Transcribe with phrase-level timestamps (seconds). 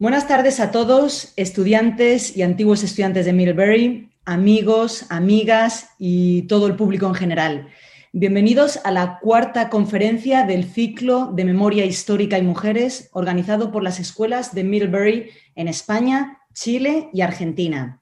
[0.00, 6.76] Buenas tardes a todos, estudiantes y antiguos estudiantes de Middlebury, amigos, amigas y todo el
[6.76, 7.68] público en general.
[8.12, 13.98] Bienvenidos a la cuarta conferencia del ciclo de Memoria Histórica y Mujeres organizado por las
[13.98, 18.00] escuelas de Middlebury en España, Chile y Argentina.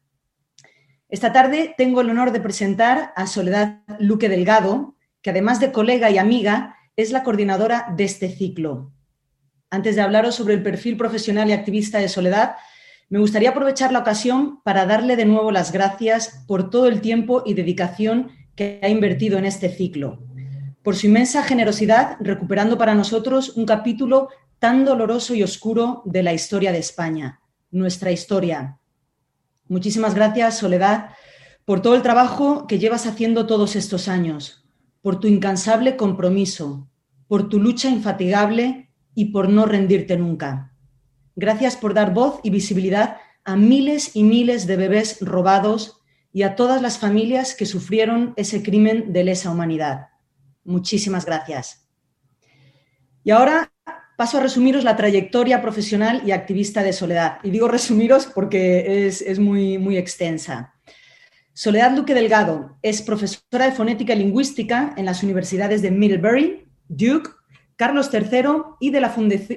[1.08, 6.10] Esta tarde tengo el honor de presentar a Soledad Luque Delgado, que además de colega
[6.10, 8.92] y amiga, es la coordinadora de este ciclo.
[9.70, 12.56] Antes de hablaros sobre el perfil profesional y activista de Soledad,
[13.08, 17.42] me gustaría aprovechar la ocasión para darle de nuevo las gracias por todo el tiempo
[17.44, 20.22] y dedicación que ha invertido en este ciclo,
[20.82, 26.32] por su inmensa generosidad recuperando para nosotros un capítulo tan doloroso y oscuro de la
[26.32, 27.40] historia de España,
[27.70, 28.78] nuestra historia.
[29.68, 31.10] Muchísimas gracias, Soledad,
[31.64, 34.64] por todo el trabajo que llevas haciendo todos estos años,
[35.02, 36.88] por tu incansable compromiso,
[37.26, 38.85] por tu lucha infatigable
[39.16, 40.72] y por no rendirte nunca.
[41.34, 46.00] Gracias por dar voz y visibilidad a miles y miles de bebés robados
[46.32, 50.08] y a todas las familias que sufrieron ese crimen de lesa humanidad.
[50.64, 51.88] Muchísimas gracias.
[53.24, 53.72] Y ahora
[54.16, 57.38] paso a resumiros la trayectoria profesional y activista de Soledad.
[57.42, 60.74] Y digo resumiros porque es, muy, muy extensa.
[61.52, 67.30] Soledad Duque Delgado es profesora de fonética y lingüística en las universidades de Middlebury, Duke,
[67.76, 69.14] Carlos III y de la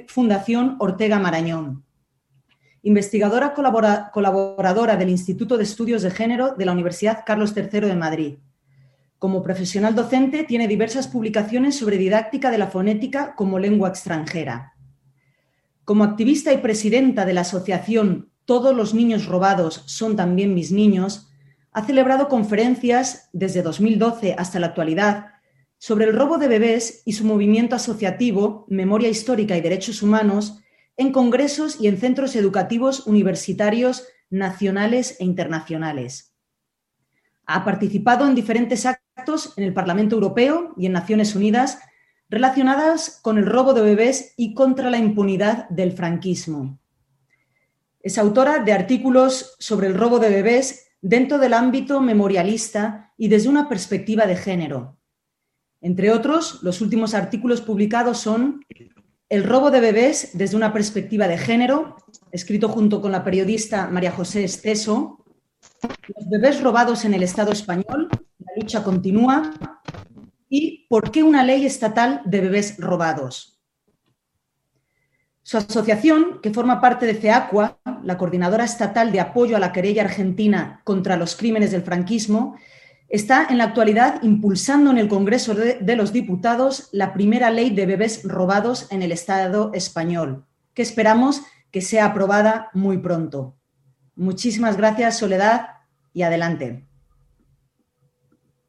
[0.08, 1.86] Fundación Ortega Marañón.
[2.82, 8.38] Investigadora colaboradora del Instituto de Estudios de Género de la Universidad Carlos III de Madrid.
[9.20, 14.74] Como profesional docente tiene diversas publicaciones sobre didáctica de la fonética como lengua extranjera.
[15.86, 21.30] Como activista y presidenta de la asociación Todos los niños robados son también mis niños,
[21.72, 25.39] ha celebrado conferencias desde 2012 hasta la actualidad
[25.80, 30.60] sobre el robo de bebés y su movimiento asociativo, Memoria Histórica y Derechos Humanos,
[30.98, 36.36] en congresos y en centros educativos universitarios nacionales e internacionales.
[37.46, 41.80] Ha participado en diferentes actos en el Parlamento Europeo y en Naciones Unidas
[42.30, 46.78] relacionadas con el robo de bebés y contra la impunidad del franquismo.
[48.02, 53.50] Es autora de artículos sobre el robo de bebés dentro del ámbito memorialista y desde
[53.50, 54.99] una perspectiva de género,
[55.82, 58.66] entre otros, los últimos artículos publicados son
[59.30, 61.96] El robo de bebés desde una perspectiva de género,
[62.32, 65.26] escrito junto con la periodista María José Esteso,
[65.82, 69.54] Los bebés robados en el Estado español, la lucha continúa,
[70.50, 73.62] y ¿Por qué una ley estatal de bebés robados?
[75.44, 80.04] Su asociación, que forma parte de CEACUA, la Coordinadora Estatal de Apoyo a la Querella
[80.04, 82.58] Argentina contra los Crímenes del Franquismo,
[83.10, 87.86] está en la actualidad impulsando en el Congreso de, los Diputados la primera ley de
[87.86, 93.56] bebés robados en el Estado español, que esperamos que sea aprobada muy pronto.
[94.16, 95.70] Muchísimas gracias, Soledad,
[96.14, 96.86] y adelante.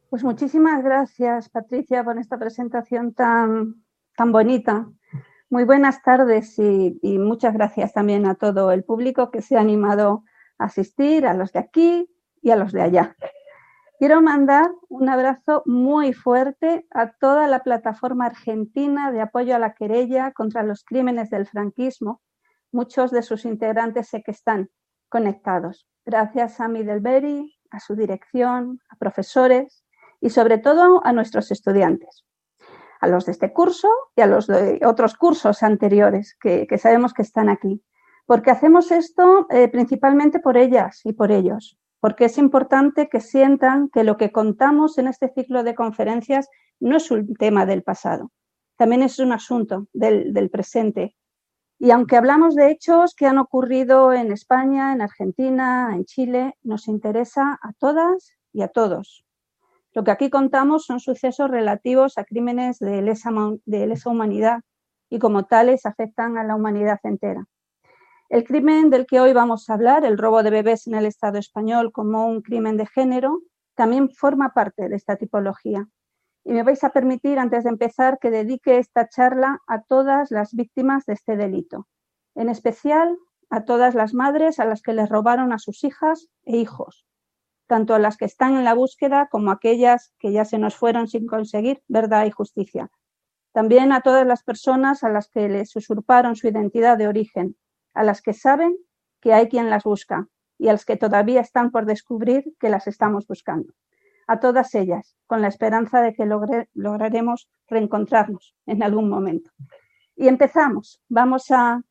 [0.09, 3.77] Pues muchísimas gracias, Patricia, por esta presentación tan,
[4.17, 4.89] tan bonita.
[5.51, 9.61] Muy buenas tardes y, y muchas gracias también a todo el público que se ha
[9.61, 10.25] animado
[10.59, 12.11] a asistir, a los de aquí
[12.43, 13.17] y a los de allá.
[14.01, 19.75] Quiero mandar un abrazo muy fuerte a toda la plataforma argentina de apoyo a la
[19.75, 22.23] querella contra los crímenes del franquismo.
[22.73, 24.71] Muchos de sus integrantes sé que están
[25.11, 25.87] conectados.
[26.07, 29.85] Gracias a Middlebury, a su dirección, a profesores
[30.19, 32.25] y sobre todo a nuestros estudiantes,
[33.03, 37.21] a los de este curso y a los de otros cursos anteriores que, sabemos que
[37.21, 37.85] están aquí.
[38.25, 43.91] Porque hacemos esto eh, principalmente por ellas y por ellos, porque es importante que sientan
[43.91, 46.49] que lo que contamos en este ciclo de conferencias
[46.81, 48.33] no es un tema del pasado,
[48.77, 51.15] también es un asunto del, presente.
[51.79, 56.89] Y aunque hablamos de hechos que han ocurrido en España, en Argentina, en Chile, nos
[56.89, 59.25] interesa a todas y a todos.
[59.93, 64.61] Lo que aquí contamos son sucesos relativos a crímenes de lesa, humanidad
[65.09, 67.47] y como tales afectan a la humanidad entera.
[68.31, 71.37] El crimen del que hoy vamos a hablar, el robo de bebés en el Estado
[71.37, 73.41] español como un crimen de género,
[73.75, 75.89] también forma parte de esta tipología.
[76.45, 80.55] Y me vais a permitir, antes de empezar, que dedique esta charla a todas las
[80.55, 81.89] víctimas de este delito,
[82.37, 83.19] en especial
[83.51, 87.05] a todas las madres a las que les robaron a sus hijas e hijos,
[87.67, 90.77] tanto a las que están en la búsqueda como a aquellas que ya se nos
[90.77, 92.93] fueron sin conseguir verdad y justicia.
[93.53, 97.57] También a todas las personas a las que les usurparon su identidad de origen,
[97.95, 98.77] a las que saben
[99.21, 100.29] que hay quien las busca
[100.59, 103.73] y a las que todavía están por descubrir que las estamos buscando.
[104.27, 109.51] A todas ellas, con la esperanza de que lograremos reencontrarnos en algún momento.
[110.15, 111.03] Y empezamos.
[111.09, 111.83] Vamos a,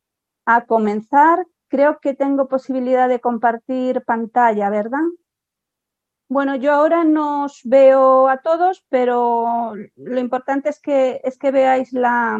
[0.46, 5.06] a comenzar creo que tengo posibilidad de compartir pantalla, ¿verdad?
[6.28, 11.50] Bueno, yo ahora no os veo a todos, pero lo importante es que, es que
[11.50, 12.38] veáis la,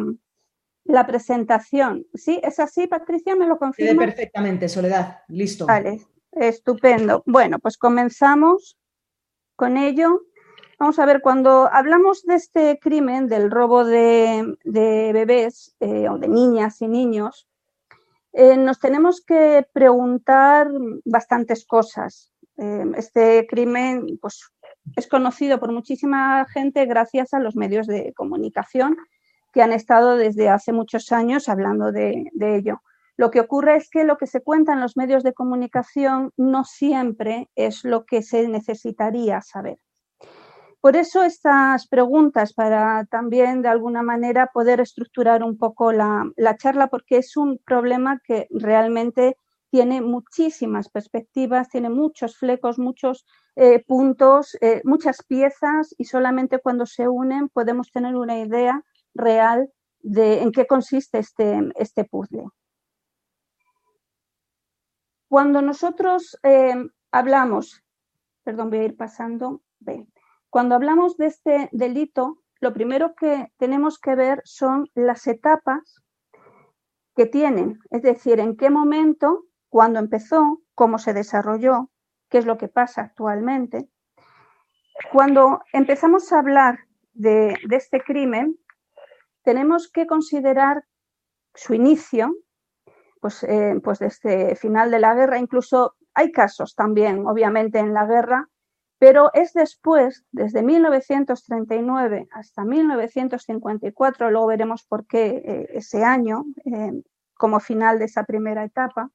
[0.83, 2.05] la presentación.
[2.13, 2.39] ¿Sí?
[2.43, 3.35] ¿Es así, Patricia?
[3.35, 4.05] ¿Me lo confirma?
[4.05, 5.19] perfectamente, Soledad.
[5.27, 5.65] Listo.
[5.65, 6.01] Vale,
[6.31, 7.23] estupendo.
[7.25, 8.77] Bueno, pues comenzamos
[9.55, 10.23] con ello.
[10.79, 16.27] Vamos a ver, cuando hablamos de este crimen, del robo de, bebés eh, o de
[16.27, 17.47] niñas y niños,
[18.33, 20.69] eh, nos tenemos que preguntar
[21.05, 22.31] bastantes cosas.
[22.57, 24.51] Eh, este crimen pues,
[24.95, 28.97] es conocido por muchísima gente gracias a los medios de comunicación
[29.51, 32.81] que han estado desde hace muchos años hablando de, ello.
[33.17, 36.63] Lo que ocurre es que lo que se cuenta en los medios de comunicación no
[36.63, 39.77] siempre es lo que se necesitaría saber.
[40.79, 46.87] Por eso estas preguntas, para también de alguna manera poder estructurar un poco la, charla,
[46.87, 49.37] porque es un problema que realmente
[49.69, 53.25] tiene muchísimas perspectivas, tiene muchos flecos, muchos
[53.55, 59.71] eh, puntos, eh, muchas piezas y solamente cuando se unen podemos tener una idea real
[59.99, 62.45] de en qué consiste este, este puzzle.
[65.29, 66.75] Cuando nosotros eh,
[67.11, 67.83] hablamos,
[68.43, 69.61] perdón, voy a ir pasando,
[70.49, 76.01] cuando hablamos de este delito, lo primero que tenemos que ver son las etapas
[77.15, 81.89] que tienen, es decir, en qué momento, cuándo empezó, cómo se desarrolló,
[82.29, 83.89] qué es lo que pasa actualmente.
[85.11, 86.79] Cuando empezamos a hablar
[87.13, 88.57] de, de este crimen,
[89.43, 90.85] tenemos que considerar
[91.53, 92.35] su inicio,
[93.19, 98.05] pues, eh, pues desde final de la guerra, incluso hay casos también, obviamente, en la
[98.05, 98.49] guerra,
[98.99, 107.01] pero es después, desde 1939 hasta 1954, luego veremos por qué eh, ese año, eh,
[107.33, 109.09] como final de esa primera etapa,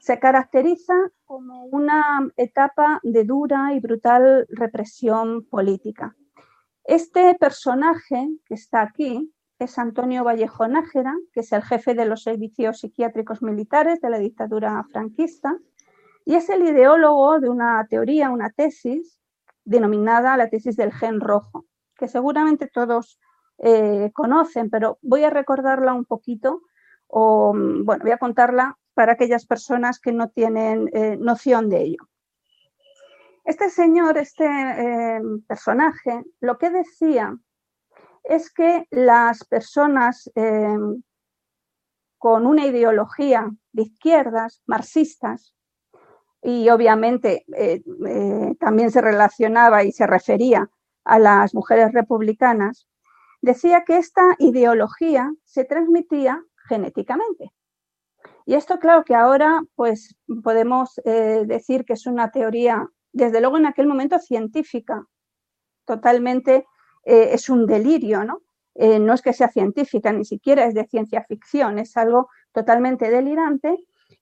[0.00, 0.94] se caracteriza
[1.24, 6.14] como una etapa de dura y brutal represión política.
[6.84, 12.22] Este personaje que está aquí, es Antonio Vallejo Nájera, que es el jefe de los
[12.22, 15.58] servicios psiquiátricos militares de la dictadura franquista,
[16.24, 19.18] y es el ideólogo de una teoría, una tesis,
[19.64, 21.66] denominada la tesis del gen rojo,
[21.96, 23.18] que seguramente todos
[23.58, 26.62] eh, conocen, pero voy a recordarla un poquito,
[27.08, 32.08] o bueno, voy a contarla para aquellas personas que no tienen eh, noción de ello.
[33.44, 37.36] Este señor, este eh, personaje, lo que decía
[38.24, 41.02] es que las personas em,
[42.18, 45.54] con una ideología de izquierdas, marxistas,
[46.42, 50.70] y obviamente eh, eh, también se relacionaba y se refería
[51.04, 52.88] a las mujeres republicanas,
[53.40, 57.52] decía que esta ideología se transmitía genéticamente.
[58.46, 63.58] Y esto, claro, que ahora pues podemos eh, decir que es una teoría, desde luego
[63.58, 65.04] en aquel momento científica,
[65.84, 66.66] totalmente
[67.04, 68.42] eh, es un delirio, ¿no?
[68.74, 73.10] Eh, no es que sea científica, ni siquiera es de ciencia ficción, es algo totalmente
[73.10, 73.76] delirante.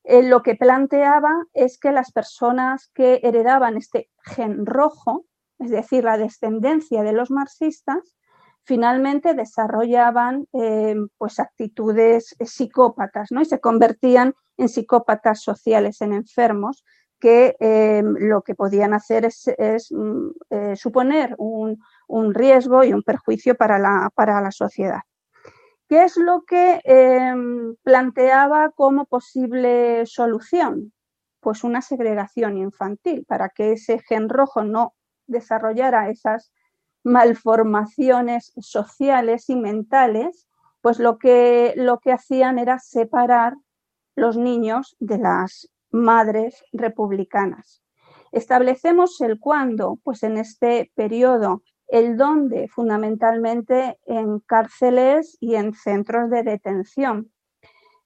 [0.04, 5.26] Eh, lo que planteaba es que las personas que heredaban este gen rojo,
[5.58, 8.16] es decir, la descendencia de los marxistas,
[8.62, 10.48] finalmente desarrollaban
[11.18, 13.40] pues actitudes psicópatas ¿no?
[13.40, 16.84] y se convertían en psicópatas sociales, en enfermos,
[17.20, 17.54] que
[18.18, 19.46] lo que podían hacer es,
[19.92, 20.30] mm,
[20.74, 25.00] suponer un, un riesgo y un perjuicio para la, para la sociedad.
[25.88, 30.92] ¿Qué es lo que em, planteaba como posible solución?
[31.40, 34.94] Pues una segregación infantil para que ese gen rojo no
[35.28, 36.52] desarrollara esas
[37.04, 40.48] malformaciones sociales y mentales,
[40.80, 43.54] pues lo que, lo que hacían era separar
[44.16, 47.82] los niños de las madres republicanas.
[48.32, 56.30] Establecemos el cuándo, pues en este periodo el dónde fundamentalmente en cárceles y en centros
[56.30, 57.30] de detención.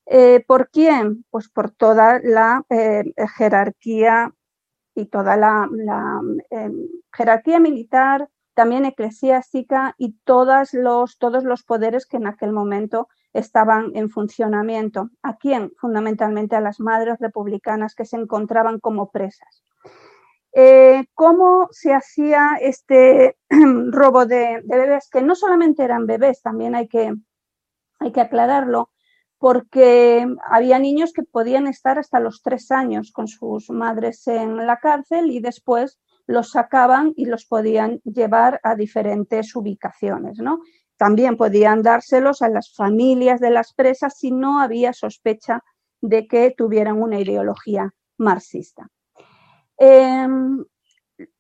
[0.06, 1.24] Eh, ¿Por quién?
[1.30, 3.04] Pues por toda la eh,
[3.36, 4.34] jerarquía
[4.94, 5.68] y toda la,
[6.50, 10.16] em, jerarquía militar, también eclesiástica y
[10.72, 15.10] los, todos los poderes que en aquel momento estaban en funcionamiento.
[15.22, 15.72] ¿A quién?
[15.78, 19.64] Fundamentalmente a las madres republicanas que se encontraban como presas.
[20.52, 23.36] Eh, cómo se hacía este
[23.90, 27.14] robo de, bebés, que no solamente eran bebés, también hay que,
[28.00, 28.90] hay que aclararlo,
[29.38, 34.78] porque había niños que podían estar hasta los tres años con sus madres en la
[34.78, 40.60] cárcel y después los sacaban y los podían llevar a diferentes ubicaciones, ¿no?
[40.96, 45.64] También podían dárselos a las familias de las presas si no había sospecha
[46.02, 48.90] de que tuvieran una ideología marxista.
[49.82, 50.62] Em,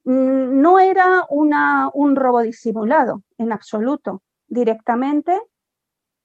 [0.04, 4.22] no era un robo disimulado en absoluto.
[4.48, 5.38] Directamente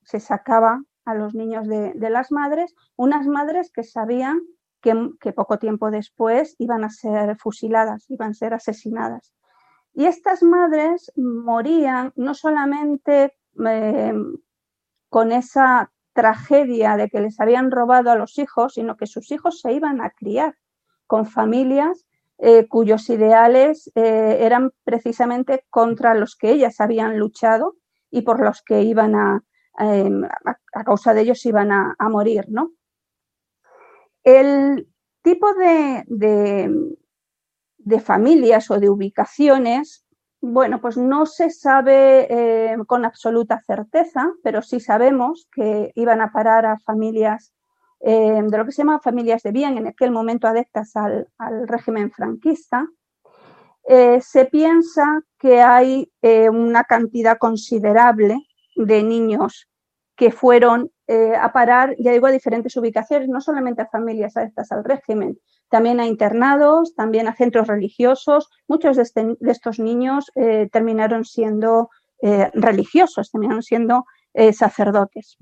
[0.02, 4.40] se sacaba a los niños de, las madres, unas madres que sabían
[4.82, 9.34] que, poco tiempo después iban a ser fusiladas, iban a ser asesinadas.
[9.94, 14.38] Y estas madres morían no solamente em,
[15.10, 19.60] con esa tragedia de que les habían robado a los hijos, sino que sus hijos
[19.60, 20.56] se iban a criar
[21.08, 22.06] con familias
[22.38, 27.76] eh, cuyos ideales eh, eran precisamente contra los que ellas habían luchado
[28.12, 29.42] y por los que iban a,
[29.80, 32.74] em, a, causa de ellos iban a, morir, ¿no?
[34.26, 34.90] El
[35.22, 36.04] tipo de,
[37.78, 40.06] de, familias o de ubicaciones,
[40.42, 46.34] bueno, pues no se sabe eh, con absoluta certeza, pero sí sabemos que iban a
[46.34, 47.55] parar a familias
[48.08, 51.28] eh, de lo que se llama familias de bien, en aquel momento adeptas al,
[51.68, 52.88] régimen franquista,
[53.88, 58.46] eh, se piensa que hay eh, una cantidad considerable
[58.76, 59.68] de niños
[60.16, 60.92] que fueron
[61.40, 65.38] a parar, ya digo, a diferentes ubicaciones, no solamente a familias adeptas al régimen,
[65.70, 68.50] también a internados, también a centros religiosos.
[68.68, 70.32] Muchos de, este, estos niños
[70.72, 71.90] terminaron siendo
[72.54, 74.06] religiosos, terminaron siendo
[74.52, 75.38] sacerdotes.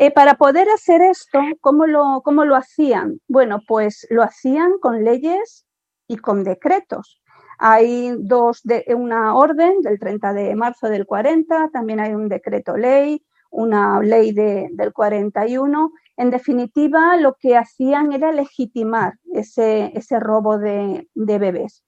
[0.00, 3.20] Eh, para poder hacer esto, ¿cómo lo, ¿cómo lo hacían?
[3.26, 5.66] Bueno, pues lo hacían con leyes
[6.06, 7.20] y con decretos.
[7.58, 12.76] Hay dos de, una orden del 30 de marzo del 40, también hay un decreto
[12.76, 15.90] ley, una ley del 41.
[16.16, 21.82] En definitiva, lo que hacían era legitimar ese, ese robo de, bebés.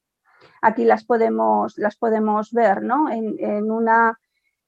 [0.62, 3.09] Aquí las podemos, las podemos ver, ¿no?
[3.09, 4.19] En, en una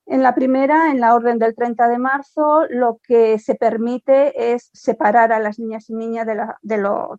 [0.07, 4.71] en la primera, en la orden del 30 de marzo, lo que se permite es
[4.73, 6.79] separar a las niñas y niñas de,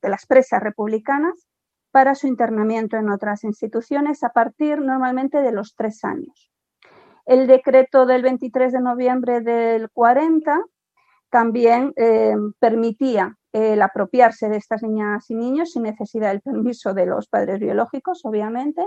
[0.09, 1.47] las presas republicanas
[1.91, 6.51] para su internamiento en otras instituciones a partir normalmente de los tres años.
[7.25, 10.59] El decreto del 23 de noviembre del 40
[11.29, 17.05] también eh, permitía el apropiarse de estas niñas y niños sin necesidad del permiso de
[17.05, 18.85] los padres biológicos, obviamente,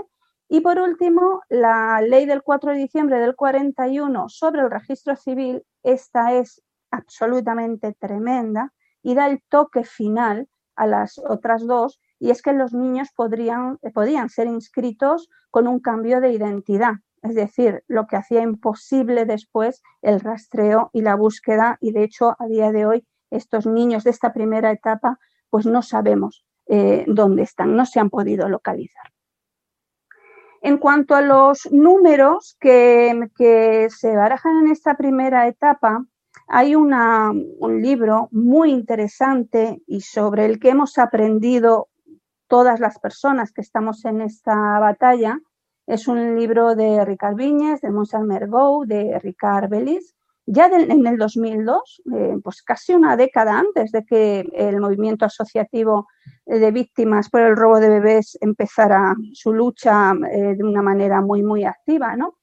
[0.49, 5.63] y por último, la ley del 4 de diciembre del 41 sobre el registro civil,
[5.83, 8.73] esta es absolutamente tremenda
[9.03, 13.77] y da el toque final a las otras dos, y es que los niños podrían,
[13.93, 19.81] podían ser inscritos con un cambio de identidad, es decir, lo que hacía imposible después
[20.01, 24.11] el rastreo y la búsqueda, y de hecho a día de hoy estos niños de
[24.11, 29.16] esta primera etapa pues no sabemos eh, dónde están, no se han podido localizar.
[30.67, 36.03] En cuanto a los números que, se barajan en esta primera etapa,
[36.45, 36.91] hay un
[37.81, 41.87] libro muy interesante y sobre el que hemos aprendido
[42.49, 45.39] todas las personas que estamos en esta batalla.
[45.85, 50.16] Es un libro de Ricard Viñes, de Monsal Mergou, de Ricard Belis,
[50.49, 56.07] ya en el 2002, eh, pues casi una década antes de que el movimiento asociativo
[56.45, 61.43] de víctimas por el robo de bebés empezara su lucha eh, de una manera muy,
[61.43, 62.37] muy activa, ¿no?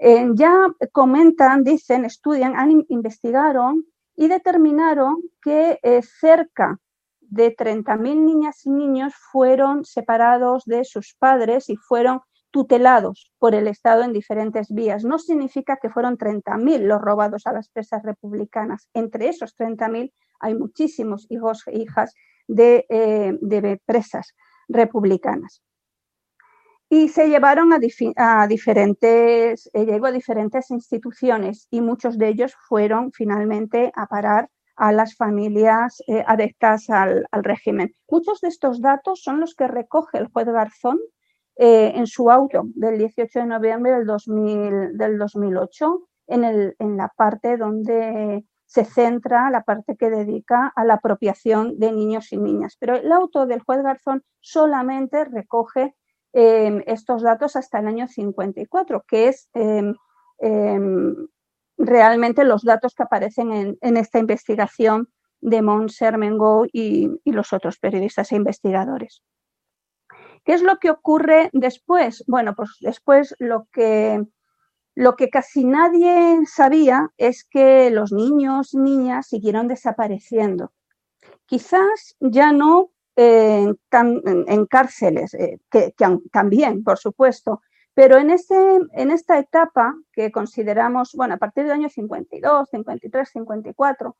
[0.00, 5.78] Eh, ya comentan, dicen, estudian, investigaron y determinaron que
[6.20, 6.80] cerca
[7.20, 12.20] de 30.000 niñas y niños fueron separados de sus padres y fueron
[12.54, 15.04] tutelados por el Estado en diferentes vías.
[15.04, 18.88] No significa que fueron 30.000 los robados a las presas republicanas.
[18.94, 22.14] Entre esos 30.000 hay muchísimos hijos e hijas
[22.46, 24.36] de, eh, presas
[24.68, 25.64] republicanas.
[26.88, 33.10] Y se llevaron a, diferentes, eh, llegó a diferentes instituciones y muchos de ellos fueron
[33.10, 37.92] finalmente a parar a las familias eh, al, al, régimen.
[38.08, 41.00] Muchos de estos datos son los que recoge el juez Garzón
[41.56, 46.96] eh, en su auto del 18 de noviembre del, 2000, del 2008, en, el, en
[46.96, 52.38] la parte donde se centra la parte que dedica a la apropiación de niños y
[52.38, 52.76] niñas.
[52.80, 55.94] Pero el auto del juez Garzón solamente recoge
[56.32, 59.94] em, estos datos hasta el año 54, que es em,
[60.38, 61.14] em,
[61.78, 65.08] realmente los datos que aparecen en, esta investigación
[65.40, 65.62] de
[66.72, 69.22] y, y los otros periodistas e investigadores.
[70.44, 72.22] ¿Qué es lo que ocurre después?
[72.26, 74.22] Bueno, pues después lo que,
[74.94, 80.72] lo que casi nadie sabía es que los niños niñas siguieron desapareciendo.
[81.46, 85.94] Quizás ya no en, cárceles, eh, que,
[86.32, 87.62] también, por supuesto,
[87.94, 88.56] pero en, este,
[88.92, 94.16] en esta etapa que consideramos, bueno, a partir del año 52, 53, 54,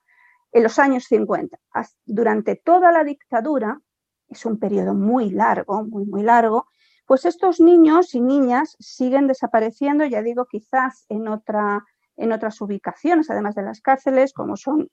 [0.52, 1.58] en los años 50.
[2.04, 3.80] Durante toda la dictadura,
[4.28, 6.66] es un periodo muy largo, muy, muy largo,
[7.06, 11.84] pues estos niños y niñas siguen desapareciendo, ya digo, quizás en, otra,
[12.16, 14.88] en otras ubicaciones, además de las cárceles, como son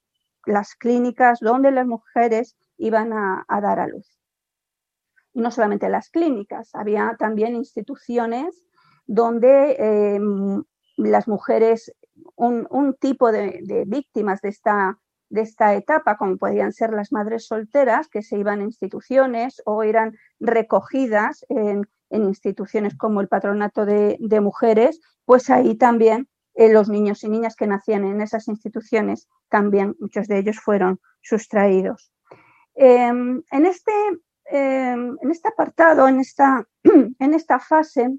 [0.46, 4.20] las clínicas donde las mujeres iban a, dar a luz.
[5.34, 8.66] Y no solamente las clínicas, había también instituciones
[9.06, 10.64] donde em,
[10.98, 11.94] las mujeres,
[12.36, 15.00] un, tipo de, víctimas de esta,
[15.32, 19.82] de esta etapa, como podían ser las madres solteras, que se iban a instituciones o
[19.84, 27.24] eran recogidas en, instituciones como el patronato de, mujeres, pues ahí también eh, los niños
[27.24, 32.12] y niñas que nacían en esas instituciones, también muchos de ellos fueron sustraídos.
[32.76, 33.92] Em, en, este,
[34.46, 36.68] em, en este apartado, en esta,
[37.20, 38.10] en esta fase,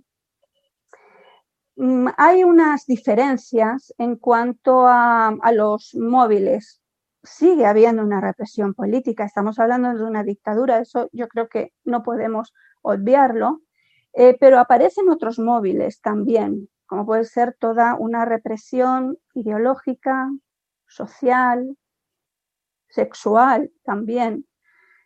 [1.76, 6.81] mm, hay unas diferencias en cuanto a, los móviles.
[7.22, 12.02] Sigue habiendo una represión política, estamos hablando de una dictadura, eso yo creo que no
[12.02, 12.52] podemos
[12.82, 13.60] obviarlo,
[14.12, 20.30] eh, pero aparecen otros móviles también, como puede ser toda una represión ideológica,
[20.86, 21.76] social,
[22.88, 24.46] sexual también,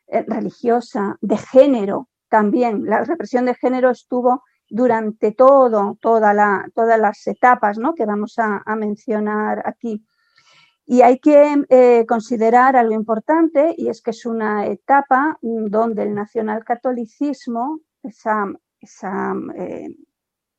[0.09, 2.85] eh, religiosa, de género también.
[2.85, 7.95] La represión de género estuvo durante todo, todas las etapas ¿no?
[7.95, 10.05] que vamos a, mencionar aquí.
[10.89, 16.15] Y hay que eh, considerar algo importante, y es que es una etapa donde el
[16.15, 18.47] nacionalcatolicismo, esa,
[18.81, 19.89] esa eh,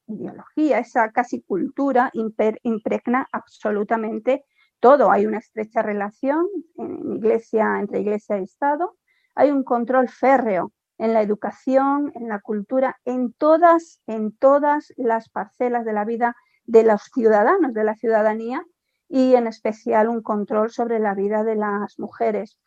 [0.07, 4.43] ideología, esa casi cultura impregna absolutamente
[4.81, 5.11] todo.
[5.11, 6.45] Hay una estrecha relación
[6.77, 8.97] en iglesia, entre iglesia y Estado.
[9.33, 15.29] Hay un control férreo en la educación, en la cultura, en todas, en todas las
[15.29, 18.65] parcelas de la vida de los ciudadanos, de la ciudadanía,
[19.09, 22.59] y en especial un control sobre la vida de las mujeres.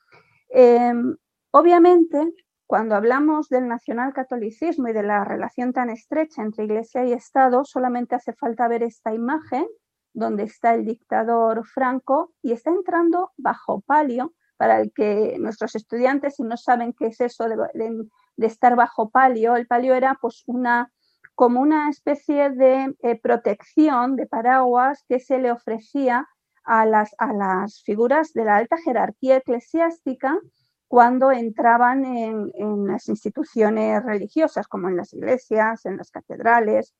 [0.48, 1.16] Em,
[1.50, 2.32] obviamente,
[2.66, 8.14] cuando hablamos del nacionalcatolicismo y de la relación tan estrecha entre Iglesia y Estado, solamente
[8.14, 9.66] hace falta ver esta imagen
[10.12, 16.36] donde está el dictador Franco y está entrando bajo palio, para el que nuestros estudiantes,
[16.36, 20.92] si no saben qué es eso de, estar bajo palio, el palio era pues una
[21.40, 26.28] como una especie de eh, protección de paraguas que se le ofrecía
[26.64, 30.38] a las, a las figuras de la alta jerarquía eclesiástica
[30.86, 36.94] cuando entraban en, las instituciones religiosas, como en las iglesias, en las catedrales.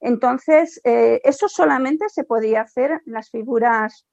[0.00, 4.06] Entonces, eh, eso solamente se podía hacer en las figuras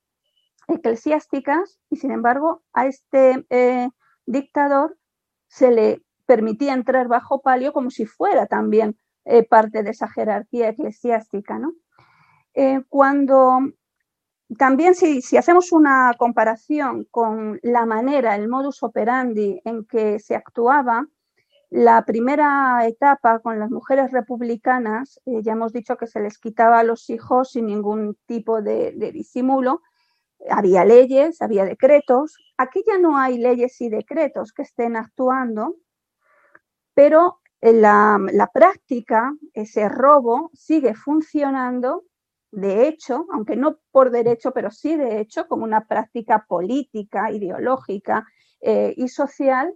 [0.70, 3.90] eclesiásticas y, sin embargo, a este eh,
[4.26, 4.98] dictador
[5.48, 10.70] se le permitía entrar bajo palio como si fuera también eh, parte de esa jerarquía
[10.70, 11.60] eclesiástica.
[11.60, 11.74] ¿no?
[12.88, 13.74] cuando
[14.58, 21.08] también si, hacemos una comparación con la manera, el modus operandi en que se actuaba,
[21.70, 26.80] la primera etapa con las mujeres republicanas, eh, ya hemos dicho que se les quitaba
[26.80, 29.82] a los hijos sin ningún tipo de, disimulo,
[30.50, 35.78] había leyes, había decretos, aquí ya no hay leyes y decretos que estén actuando,
[36.94, 37.40] pero
[37.72, 42.04] la, práctica, ese robo, sigue funcionando
[42.52, 48.28] de hecho, aunque no por derecho, pero sí de hecho, como una práctica política, ideológica
[48.62, 49.74] eh, y social.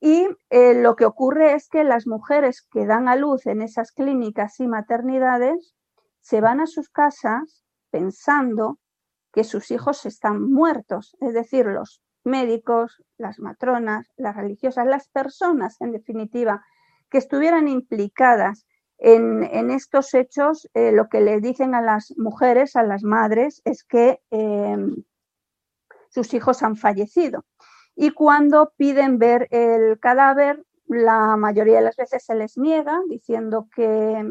[0.00, 3.90] Y eh, lo que ocurre es que las mujeres que dan a luz en esas
[3.90, 5.74] clínicas y maternidades
[6.20, 8.78] se van a sus casas pensando
[9.32, 15.80] que sus hijos están muertos, es decir, los médicos, las matronas, las religiosas, las personas,
[15.80, 16.64] en definitiva,
[17.10, 18.66] que estuvieran implicadas
[19.00, 23.82] en, estos hechos, eh, lo que le dicen a las mujeres, a las madres, es
[23.82, 25.04] que em,
[26.10, 27.46] sus hijos han fallecido.
[27.96, 33.68] Y cuando piden ver el cadáver, la mayoría de las veces se les niega, diciendo
[33.74, 34.22] que,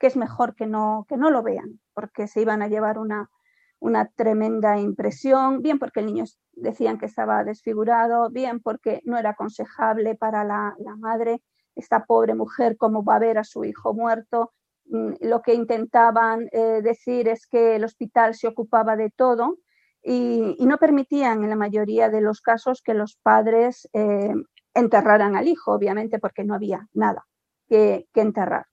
[0.00, 3.30] es mejor que no, que no lo vean, porque se iban a llevar una,
[3.78, 9.30] una tremenda impresión, bien porque el niño decían que estaba desfigurado, bien porque no era
[9.30, 11.42] aconsejable para la madre
[11.78, 14.52] esta pobre mujer cómo va a ver a su hijo muerto.
[14.86, 19.58] Mm, lo que intentaban eh, decir es que el hospital se ocupaba de todo
[20.02, 24.34] y, no permitían en la mayoría de los casos que los padres eh,
[24.74, 27.26] enterraran al hijo, obviamente porque no había nada
[27.68, 28.66] que, enterrar.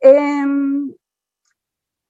[0.00, 0.94] Em,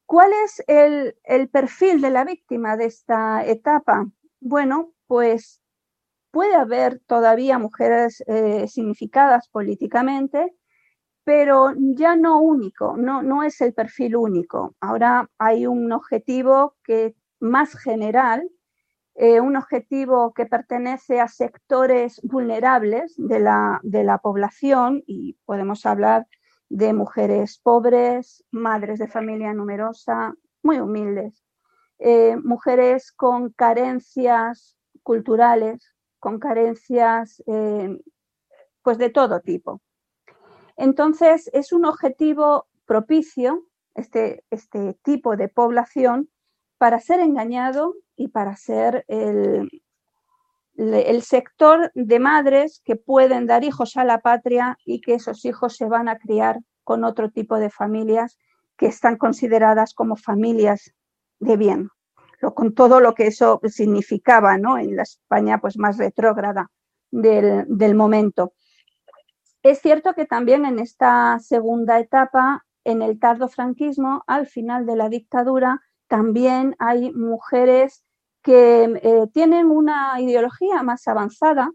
[0.07, 4.07] ¿Cuál es el, el perfil de la víctima de esta etapa?
[4.41, 5.62] Bueno, pues
[6.33, 10.57] Puede haber todavía mujeres eh, significadas políticamente,
[11.25, 14.75] pero ya no único, no, no es el perfil único.
[14.81, 18.49] Ahora hay un objetivo que más general,
[19.15, 25.85] eh, un objetivo que pertenece a sectores vulnerables de la, de la población y podemos
[25.85, 26.27] hablar
[26.71, 31.45] de mujeres pobres, madres de familia numerosa, muy humildes,
[31.99, 37.99] eh, mujeres con carencias culturales, con carencias eh,
[38.83, 39.81] pues de todo tipo.
[40.77, 43.65] Entonces, es un objetivo propicio,
[43.97, 46.31] este, este tipo de población,
[46.79, 49.69] para ser engañado y para ser el,
[50.77, 55.77] el sector de madres que pueden dar hijos a la patria y que esos hijos
[55.77, 58.39] se van a criar con otro tipo de familias
[58.77, 60.95] que están consideradas como familias
[61.41, 61.89] de bien,
[62.51, 64.77] con todo lo que eso significaba ¿no?
[64.79, 66.71] en la España pues, más retrógrada
[67.11, 68.53] del, del momento.
[69.63, 74.97] Es cierto que también en esta segunda etapa, en el tardo franquismo, al final de
[74.97, 78.05] la dictadura, también hay mujeres
[78.43, 81.71] que eh, tienen una ideología más avanzada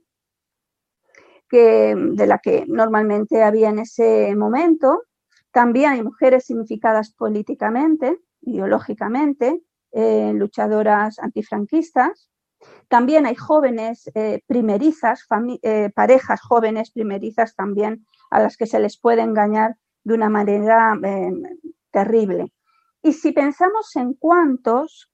[1.50, 5.04] que, de la que normalmente había en ese momento.
[5.52, 12.30] También hay mujeres significadas políticamente, ideológicamente, eh, luchadoras antifranquistas.
[12.88, 15.28] También hay jóvenes eh, primerizas,
[15.94, 20.98] parejas jóvenes primerizas también a las que se les puede engañar de una manera
[21.92, 22.52] terrible.
[23.04, 25.10] Y si pensamos en cuántos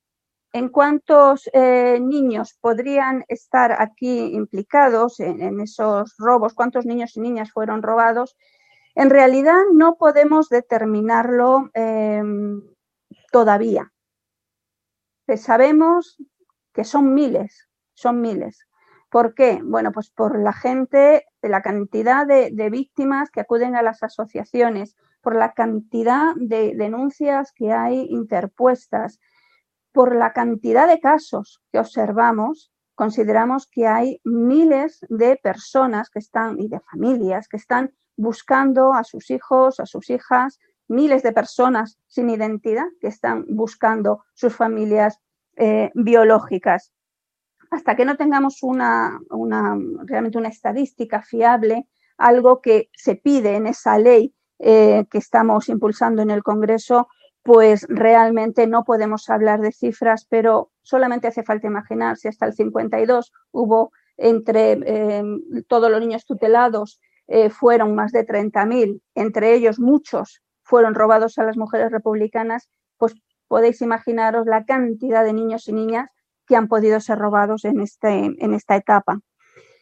[0.53, 7.51] en cuántos eh, niños podrían estar aquí implicados en, esos robos, cuántos niños y niñas
[7.51, 8.37] fueron robados,
[8.93, 12.61] en realidad no podemos determinarlo em,
[13.31, 13.91] todavía.
[15.37, 16.17] Sabemos
[16.73, 18.67] que son miles, son miles.
[19.09, 19.61] ¿Por qué?
[19.63, 25.35] Bueno, pues por la gente, la cantidad de víctimas que acuden a las asociaciones, por
[25.35, 29.19] la cantidad de denuncias que hay interpuestas,
[29.93, 36.59] por la cantidad de casos que observamos, consideramos que hay miles de personas que están
[36.59, 41.97] y de familias que están buscando a sus hijos, a sus hijas, miles de personas
[42.07, 45.19] sin identidad que están buscando sus familias
[45.55, 46.91] eh, biológicas.
[47.71, 49.19] Hasta que no tengamos una,
[50.05, 56.21] realmente una estadística fiable, algo que se pide en esa ley eh, que estamos impulsando
[56.21, 57.07] en el Congreso,
[57.41, 62.53] pues realmente no podemos hablar de cifras, pero solamente hace falta imaginar si hasta el
[62.53, 69.79] 52 hubo entre em, todos los niños tutelados eh, fueron más de 30.000, entre ellos
[69.79, 70.43] muchos
[70.73, 73.13] fueron robados a las mujeres republicanas, pues
[73.47, 76.09] podéis imaginaros la cantidad de niños y niñas
[76.47, 79.19] que han podido ser robados en, este, en esta etapa.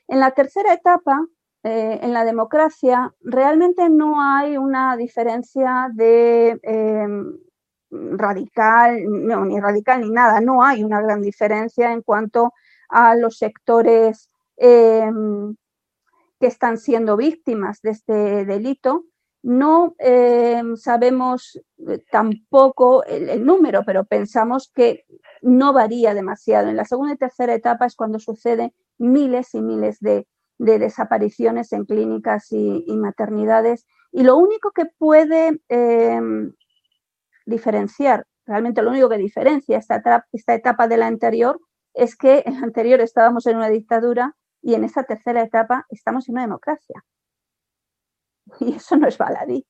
[0.09, 1.25] En la tercera etapa,
[1.63, 7.37] eh, en la democracia, realmente no hay una diferencia de em,
[7.89, 12.51] radical, no, ni radical ni nada, no hay una gran diferencia en cuanto
[12.89, 15.55] a los sectores em,
[16.37, 19.05] que están siendo víctimas de este delito.
[19.43, 25.05] No em, sabemos eh, tampoco el, número, pero pensamos que
[25.41, 26.69] no varía demasiado.
[26.69, 30.27] En la segunda y tercera etapa es cuando suceden miles y miles de,
[30.59, 33.87] desapariciones en clínicas y, maternidades.
[34.11, 36.53] Y lo único que puede em,
[37.45, 41.59] diferenciar, realmente lo único que diferencia esta, esta etapa de la anterior
[41.93, 46.29] es que en la anterior estábamos en una dictadura y en esta tercera etapa estamos
[46.29, 47.03] en una democracia.
[48.59, 49.65] Y eso no es baladí.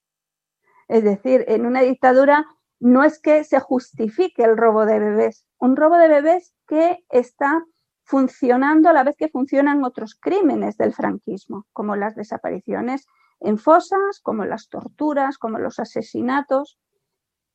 [0.88, 2.46] Es decir, en una dictadura
[2.80, 7.63] no es que se justifique el robo de bebés, un robo de bebés que está
[8.04, 13.06] funcionando a la vez que funcionan otros crímenes del franquismo, como las desapariciones
[13.39, 16.80] en fosas, como las torturas, como los asesinatos.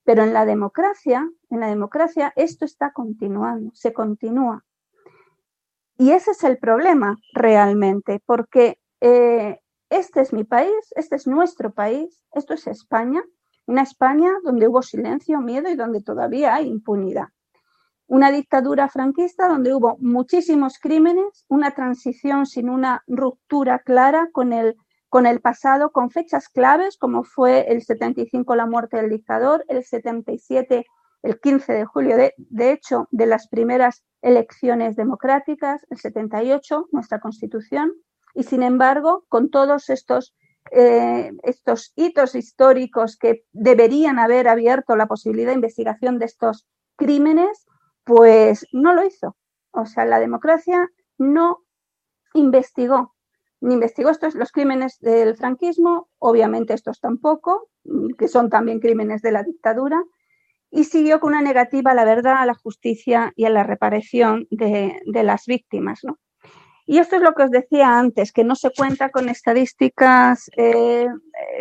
[0.04, 4.64] Pero en la democracia, en la democracia esto está continuando, se continúa.
[5.98, 11.72] Y ese es el problema realmente, porque eh, este es mi país, este es nuestro
[11.72, 13.22] país, esto es España,
[13.66, 17.28] una España donde hubo silencio, miedo y donde todavía hay impunidad.
[18.08, 24.76] Una dictadura franquista donde hubo muchísimos crímenes, una transición sin una ruptura clara con el
[25.08, 29.84] con el pasado, con fechas claves como fue el 75 la muerte del dictador, el
[29.84, 30.84] 77
[31.22, 37.20] el 15 de julio, de, de hecho, de las primeras elecciones democráticas, el 78, nuestra
[37.20, 37.92] constitución,
[38.36, 40.36] y sin embargo, con todos estos,
[40.70, 47.66] eh, estos hitos históricos que deberían haber abierto la posibilidad de investigación de estos crímenes,
[48.04, 49.36] pues no lo hizo.
[49.72, 51.64] O sea, la democracia no
[52.34, 53.16] investigó
[53.60, 57.68] ni investigó estos los crímenes del franquismo, obviamente estos tampoco,
[58.18, 60.02] que son también crímenes de la dictadura,
[60.70, 64.46] y siguió con una negativa a la verdad, a la justicia y a la reparación
[64.50, 66.02] de, las víctimas.
[66.86, 71.08] Y esto es lo que os decía antes, que no se cuenta con estadísticas eh,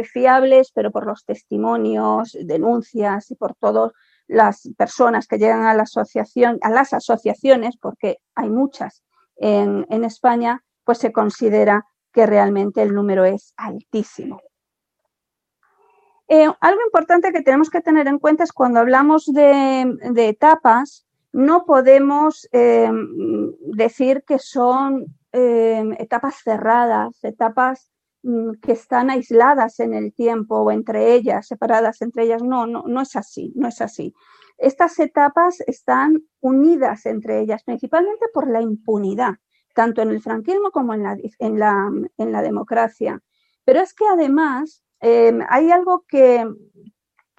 [0.04, 3.92] fiables, pero por los testimonios, denuncias y por todas
[4.28, 9.04] las personas que llegan a la asociación, a las asociaciones, porque hay muchas
[9.38, 14.40] en, en España, pues se considera que realmente el número es altísimo.
[16.28, 21.05] Eh, algo importante que tenemos que tener en cuenta es cuando hablamos de, etapas,
[21.36, 22.90] no podemos eh,
[23.60, 27.92] decir que son eh, etapas cerradas, etapas
[28.24, 32.42] mm, que están aisladas en el tiempo o entre ellas, separadas entre ellas.
[32.42, 34.14] No, no, no es así, no es así.
[34.58, 39.34] Estas etapas están unidas entre ellas, principalmente por la impunidad,
[39.74, 43.22] tanto en el franquismo como en la, en la, en la democracia.
[43.66, 46.46] Pero es que además Em, hay algo que,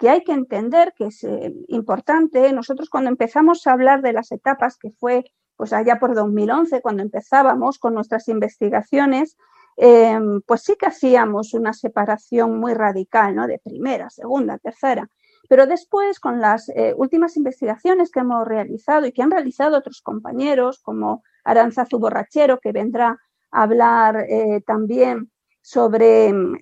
[0.05, 2.53] hay que entender, que es eh, importante.
[2.53, 7.01] Nosotros cuando empezamos a hablar de las etapas, que fue pues allá por 2011, cuando
[7.01, 9.37] empezábamos con nuestras investigaciones,
[9.75, 13.47] em, pues sí que hacíamos una separación muy radical, ¿no?
[13.47, 15.09] De primera, segunda, tercera.
[15.49, 20.01] Pero después, con las eh, últimas investigaciones que hemos realizado y que han realizado otros
[20.01, 23.17] compañeros, como Aranzazu Borrachero, que vendrá
[23.51, 25.31] a hablar eh, también
[25.61, 26.55] sobre em,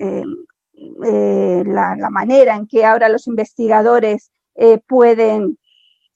[0.77, 5.57] eh, la, manera en que ahora los investigadores eh, pueden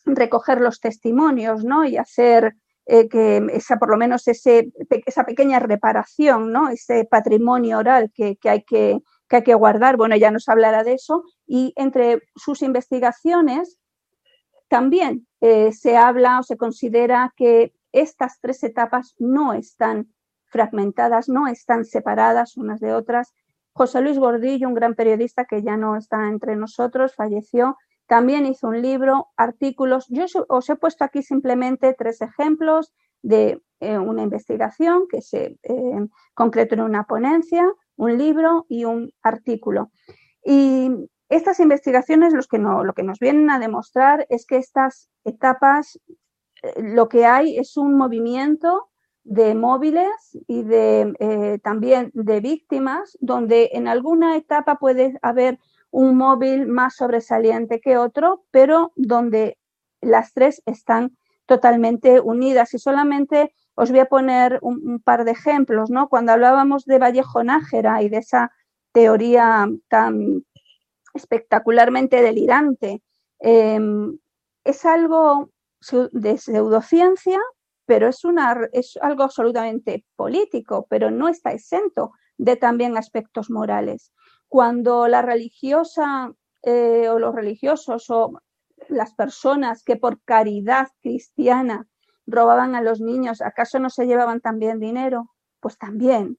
[0.05, 1.85] recoger los testimonios ¿no?
[1.85, 4.71] y hacer eh, que esa, por lo menos ese,
[5.05, 6.69] esa pequeña reparación, ¿no?
[6.69, 9.95] ese patrimonio oral que, hay que, que hay que guardar.
[9.95, 11.23] Bueno, ya nos hablará de eso.
[11.45, 13.77] Y entre sus investigaciones
[14.67, 20.13] también se habla o se considera que estas tres etapas no están
[20.45, 23.33] fragmentadas, no están separadas unas de otras,
[23.79, 27.77] José Luis Gordillo, un gran periodista que ya no está entre nosotros, falleció.
[28.07, 30.05] También hizo un libro, artículos.
[30.09, 36.07] Yo os he puesto aquí simplemente tres ejemplos de eh, una investigación que se eh,
[36.33, 37.65] concretó en una ponencia,
[37.95, 39.91] un libro y un artículo.
[40.43, 40.91] Y
[41.29, 46.01] estas investigaciones lo que nos vienen a demostrar es que estas etapas,
[46.63, 48.88] eh, lo que hay es un movimiento
[49.29, 55.59] de móviles y de eh, también de víctimas, donde en alguna etapa puede haber
[55.91, 59.59] un móvil más sobresaliente que otro, pero donde
[60.01, 61.15] las tres están
[61.45, 62.73] totalmente unidas.
[62.73, 66.09] Y solamente os voy a poner un, par de ejemplos, ¿no?
[66.09, 68.51] Cuando hablábamos de Vallejo Nájera y de esa
[68.93, 70.43] teoría tan
[71.13, 73.03] espectacularmente delirante,
[73.39, 74.17] em,
[74.63, 75.51] es algo
[76.13, 77.39] de pseudociencia,
[77.89, 84.13] pero es, algo absolutamente político, pero no está exento de también aspectos morales.
[84.47, 88.33] Cuando la religiosa eh, o los religiosos o
[88.89, 91.87] las personas que por caridad cristiana
[92.27, 95.31] robaban a los niños, ¿acaso no se llevaban también dinero?
[95.59, 96.37] Pues también.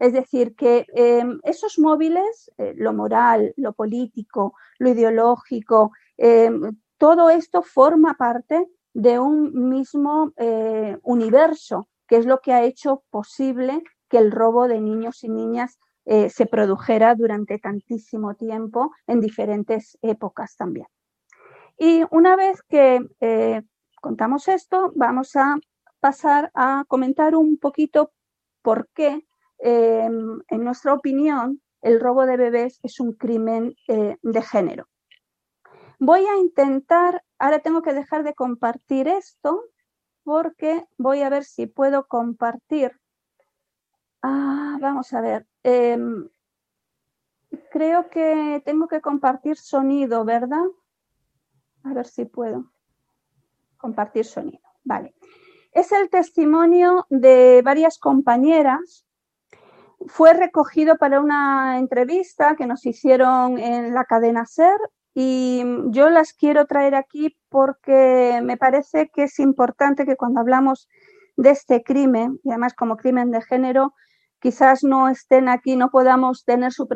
[0.00, 7.30] Es decir, que em, esos móviles, eh, lo moral, lo político, lo ideológico, em, todo
[7.30, 13.82] esto forma parte de un mismo eh, universo, que es lo que ha hecho posible
[14.08, 19.96] que el robo de niños y niñas eh, se produjera durante tantísimo tiempo en diferentes
[20.02, 20.86] épocas también.
[21.78, 23.62] Y una vez que eh,
[24.00, 25.56] contamos esto, vamos a
[26.00, 28.12] pasar a comentar un poquito
[28.62, 29.26] por qué,
[29.62, 34.89] en nuestra opinión, el robo de bebés es un crimen de género.
[36.02, 39.62] Voy a intentar, ahora tengo que dejar de compartir esto
[40.24, 42.98] porque voy a ver si puedo compartir.
[44.22, 45.46] Ah, vamos a ver.
[45.62, 46.26] Em,
[47.70, 50.64] creo que tengo que compartir sonido, ¿verdad?
[51.84, 52.72] A ver si puedo
[53.76, 54.66] compartir sonido.
[54.82, 55.14] Vale.
[55.70, 59.06] Es el testimonio de varias compañeras.
[60.06, 64.80] Fue recogido para una entrevista que nos hicieron en la cadena SER
[65.14, 70.88] y yo las quiero traer aquí porque me parece que es importante que cuando hablamos
[71.36, 73.94] de este crimen, y además como crimen de género,
[74.40, 76.88] quizás no estén aquí, no podamos tener su,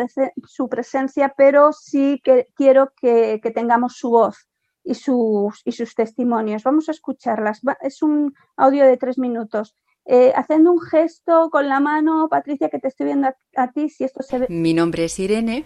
[0.46, 4.48] su presencia, pero sí que quiero que, tengamos su voz
[4.82, 6.62] y sus, y sus testimonios.
[6.62, 7.60] Vamos a escucharlas.
[7.80, 9.74] Es un audio de tres minutos.
[10.06, 13.88] Eh, haciendo un gesto con la mano, Patricia, que te estoy viendo a, a ti,
[13.88, 14.46] si esto se ve.
[14.50, 15.64] Mi nombre es Irene.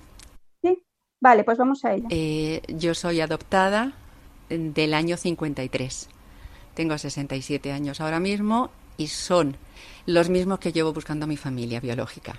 [1.20, 2.07] Vale, pues vamos a ella.
[2.11, 3.92] Eh, yo soy adoptada
[4.48, 6.09] del año 53.
[6.74, 9.57] Tengo 67 años ahora mismo y son
[10.07, 12.35] los mismos que llevo buscando a mi familia biológica.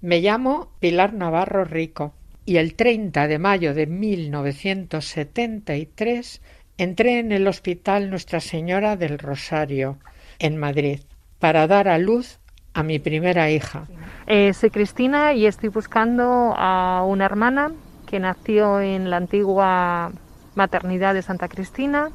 [0.00, 2.12] Me llamo Pilar Navarro Rico.
[2.44, 6.40] y el 30 de mayo de 1973
[6.76, 9.98] entré en el Hospital Nuestra Señora del Rosario,
[10.40, 11.02] en Madrid,
[11.38, 12.40] para dar a luz
[12.74, 13.86] a mi primera hija.
[14.26, 17.70] Eh, soy Cristina y estoy buscando a una hermana
[18.12, 20.12] que nació en la antigua
[20.54, 22.10] maternidad de Santa Cristina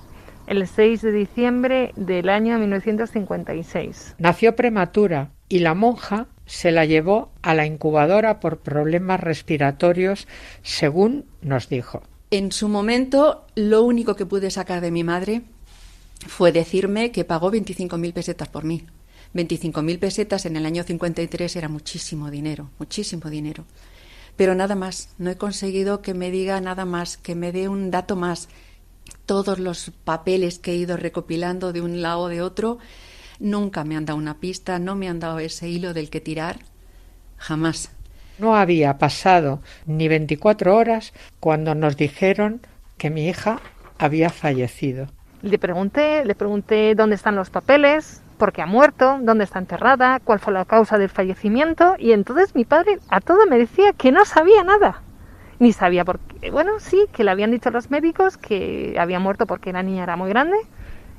[0.46, 4.14] el 6 de diciembre del año 1956.
[4.20, 10.28] Nació prematura y la monja se la llevó a la incubadora por problemas respiratorios,
[10.62, 12.04] según nos dijo.
[12.30, 15.42] En su momento, lo único que pude sacar de mi madre
[16.28, 18.84] fue decirme que pagó 25.000 pesetas por mí.
[19.34, 23.66] 25.000 pesetas en el año 53 era muchísimo dinero, muchísimo dinero.
[24.38, 27.92] Pero nada más, no he conseguido que me diga nada más, que me dé un
[27.92, 28.48] dato más.
[29.26, 32.78] Todos los papeles que he ido recopilando de un lado o de otro
[33.40, 36.60] nunca me han dado una pista, no me han dado ese hilo del que tirar,
[37.38, 37.92] jamás.
[38.38, 42.62] No había pasado ni 24 horas cuando nos dijeron
[42.98, 43.60] que mi hija
[43.98, 45.08] había fallecido.
[45.42, 50.20] Le pregunté, le pregunté dónde están los papeles, por qué ha muerto, dónde está enterrada,
[50.24, 54.12] cuál fue la causa del fallecimiento y entonces mi padre a todo me decía que
[54.12, 55.02] no sabía nada.
[55.60, 56.52] Ni sabía por qué.
[56.52, 60.16] Bueno, sí, que le habían dicho los médicos que había muerto porque la niña era
[60.16, 60.56] muy grande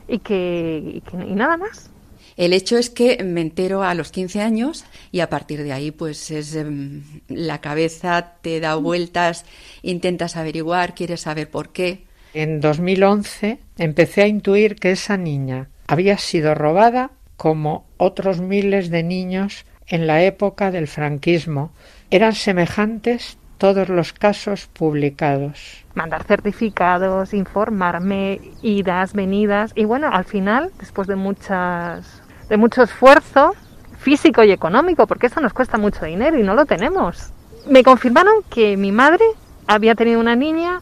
[0.07, 1.91] y que, y nada más.
[2.37, 5.91] El hecho es que me entero a los 15 años y a partir de ahí
[5.91, 9.45] pues es em, la cabeza te da vueltas,
[9.83, 12.07] intentas averiguar, quieres saber por qué.
[12.35, 19.03] En 2011 empecé a intuir que esa niña había sido robada como otros miles de
[19.03, 21.73] niños en la época del franquismo.
[22.11, 25.85] Eran semejantes todos los casos publicados.
[25.95, 33.55] Mandar certificados, informarme, idas, venidas y bueno, al final, después de muchas de mucho esfuerzo
[33.99, 37.33] físico y económico, porque esto nos cuesta mucho dinero y no lo tenemos.
[37.69, 39.25] Me confirmaron que mi madre
[39.67, 40.81] había tenido una niña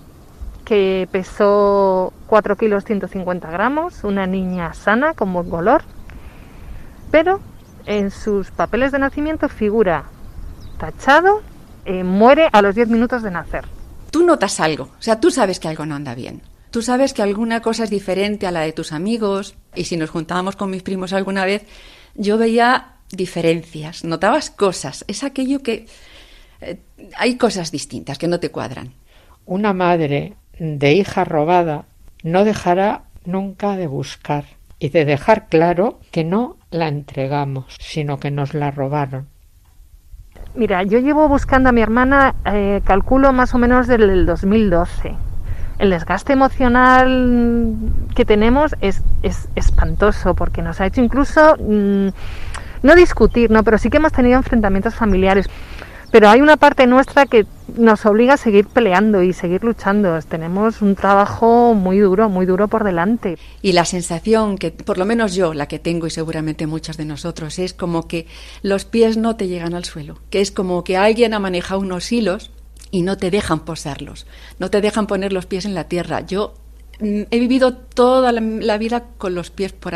[0.66, 5.84] que pesó 4 kilos 150 gramos, una niña sana, con buen color,
[7.12, 7.40] pero
[7.86, 10.06] en sus papeles de nacimiento figura
[10.76, 11.40] tachado,
[11.84, 13.64] eh, muere a los 10 minutos de nacer.
[14.10, 16.42] Tú notas algo, o sea, tú sabes que algo no anda bien.
[16.72, 20.10] Tú sabes que alguna cosa es diferente a la de tus amigos y si nos
[20.10, 21.64] juntábamos con mis primos alguna vez,
[22.16, 25.04] yo veía diferencias, notabas cosas.
[25.06, 25.86] Es aquello que
[26.60, 26.80] eh,
[27.16, 28.94] hay cosas distintas que no te cuadran.
[29.44, 31.84] Una madre de hija robada
[32.22, 34.44] no dejará nunca de buscar
[34.78, 39.26] y de dejar claro que no la entregamos, sino que nos la robaron.
[40.54, 45.14] Mira, yo llevo buscando a mi hermana, eh, calculo más o menos desde el 2012
[45.78, 47.76] el desgaste emocional
[48.14, 49.02] que tenemos es,
[49.54, 52.08] espantoso porque nos ha hecho incluso mm,
[52.82, 53.62] no discutir, ¿no?
[53.62, 55.48] pero sí que hemos tenido enfrentamientos familiares.
[56.10, 60.18] Pero hay una parte nuestra que nos obliga a seguir peleando y seguir luchando.
[60.22, 63.38] Tenemos un trabajo muy duro, muy duro por delante.
[63.60, 67.04] Y la sensación que, por lo menos yo, la que tengo y seguramente muchos de
[67.04, 68.26] nosotros, es como que
[68.62, 72.10] los pies no te llegan al suelo, que es como que alguien ha manejado unos
[72.12, 72.50] hilos
[72.90, 74.26] y no te dejan posarlos,
[74.58, 76.20] no te dejan poner los pies en la tierra.
[76.20, 76.54] Yo
[77.00, 79.94] mm, he vivido toda la, vida con los pies por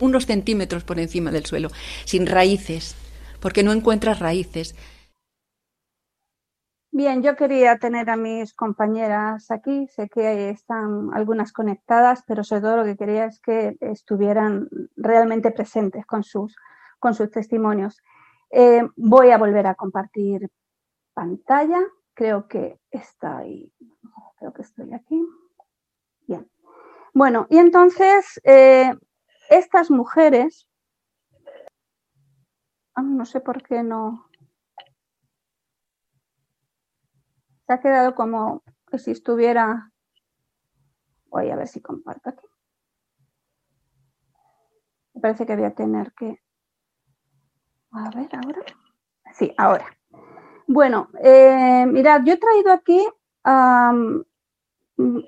[0.00, 1.70] unos centímetros por encima del suelo,
[2.04, 2.94] sin raíces,
[3.40, 4.74] porque no encuentras raíces.
[6.90, 12.62] Bien, yo quería tener a mis compañeras aquí, sé que están algunas conectadas, pero sobre
[12.62, 16.56] todo lo que quería es que estuvieran realmente presentes con sus,
[16.98, 17.98] con sus testimonios.
[18.50, 20.50] Eh, voy a volver a compartir
[21.12, 21.80] pantalla.
[22.14, 23.70] Creo que está ahí.
[24.38, 25.20] Creo que estoy aquí.
[26.26, 26.50] Bien.
[27.12, 28.94] Bueno, y entonces eh,
[29.50, 30.66] estas mujeres,
[32.94, 34.27] ah, no sé por qué no.
[37.68, 39.92] Se ha quedado como que si estuviera.
[41.26, 42.46] Voy a ver si comparto aquí.
[45.12, 46.40] Me parece que voy a tener que.
[47.90, 48.62] A ver, ahora.
[49.34, 49.84] Sí, ahora.
[50.66, 53.06] Bueno, eh, mirad, yo he traído aquí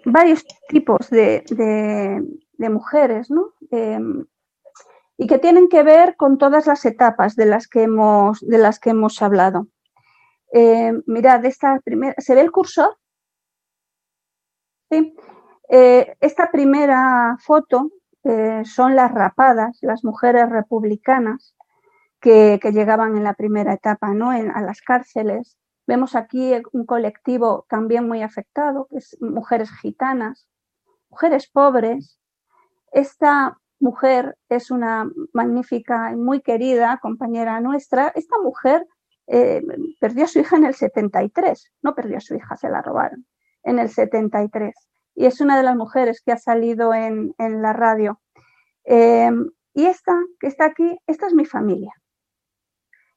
[0.07, 1.45] varios tipos de,
[2.57, 3.53] mujeres, ¿no?
[3.71, 4.25] Em,
[5.19, 8.81] y que tienen que ver con todas las etapas de las que hemos, de las
[8.81, 9.67] que hemos hablado.
[10.53, 12.97] Eh, mirad, esta primera, ¿se ve el cursor?
[14.91, 15.15] Sí.
[15.69, 17.91] Eh, esta primera foto
[18.65, 21.55] son las rapadas, las mujeres republicanas,
[22.21, 24.31] que, llegaban en la primera etapa ¿no?
[24.31, 25.57] a las cárceles.
[25.87, 30.47] Vemos aquí un colectivo también muy afectado, que es mujeres gitanas,
[31.09, 32.21] mujeres pobres.
[32.93, 38.13] Esta mujer es una magnífica y muy querida compañera nuestra.
[38.15, 38.87] Esta mujer
[39.33, 39.63] eh,
[40.01, 43.27] perdió a su hija en el 73, no perdió a su hija, se la robaron,
[43.63, 44.75] en el 73.
[45.15, 48.21] Y es una de las mujeres que ha salido en, la radio.
[48.85, 51.93] Em, y esta, que está aquí, esta es mi familia.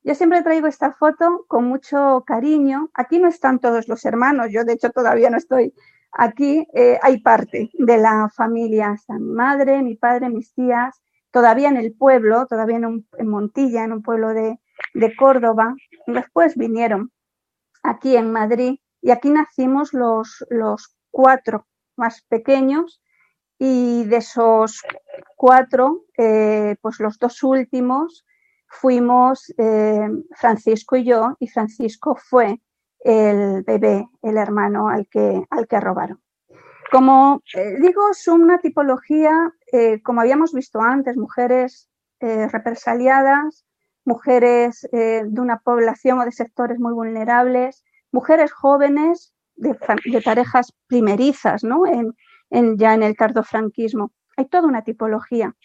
[0.03, 2.91] Yo siempre traigo esta foto con mucho cariño.
[2.93, 5.73] Aquí no están todos los hermanos, yo de hecho todavía no estoy
[6.11, 6.67] aquí.
[6.73, 11.01] Eh, hay parte de la familia, está mi madre, mi padre, mis tías,
[11.31, 14.59] todavía en el pueblo, todavía en, Montilla, en un pueblo de,
[15.17, 15.75] Córdoba.
[16.07, 17.11] Después vinieron
[17.83, 23.01] aquí en Madrid y aquí nacimos los, los cuatro más pequeños
[23.59, 24.81] y de esos
[25.37, 28.25] cuatro, eh, pues los dos últimos
[28.67, 32.59] fuimos eh, Francisco y yo, y Francisco fue
[32.99, 36.21] el bebé, el hermano al que, al que robaron.
[36.91, 39.51] Como eh, digo, es una tipología,
[40.03, 43.65] como habíamos visto antes, mujeres represaliadas,
[44.05, 49.75] mujeres de una población o de sectores muy vulnerables, mujeres jóvenes de,
[50.23, 51.83] parejas primerizas, ¿no?
[51.85, 52.15] En,
[52.77, 54.11] ya en el cardofranquismo.
[54.37, 55.55] Hay toda una tipología.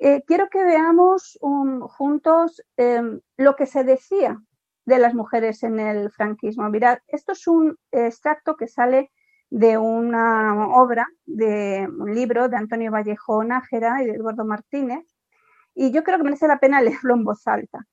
[0.00, 4.40] Eh, quiero que veamos juntos em, lo que se decía
[4.86, 6.68] de las mujeres en el franquismo.
[6.70, 9.10] Mirad, esto es un extracto que sale
[9.50, 15.04] de una obra, de un libro de Antonio Vallejo Nájera y de Eduardo Martínez,
[15.74, 17.86] y yo creo que merece la pena leerlo en voz alta.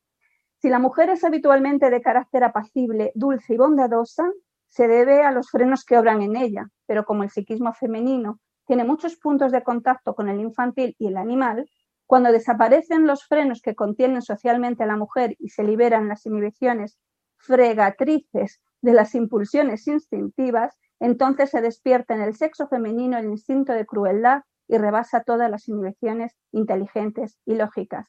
[0.60, 4.32] Si la mujer es habitualmente de carácter apacible, dulce y bondadosa,
[4.68, 8.84] se debe a los frenos que obran en ella, pero como el psiquismo femenino tiene
[8.84, 11.70] muchos puntos de contacto con el infantil y el animal,
[12.06, 16.98] cuando desaparecen los frenos que contienen socialmente a la mujer y se liberan las inhibiciones
[17.38, 23.86] fregatrices de las impulsiones instintivas, entonces se despierta en el sexo femenino el instinto de
[23.86, 28.08] crueldad y rebasa todas las inhibiciones inteligentes y lógicas.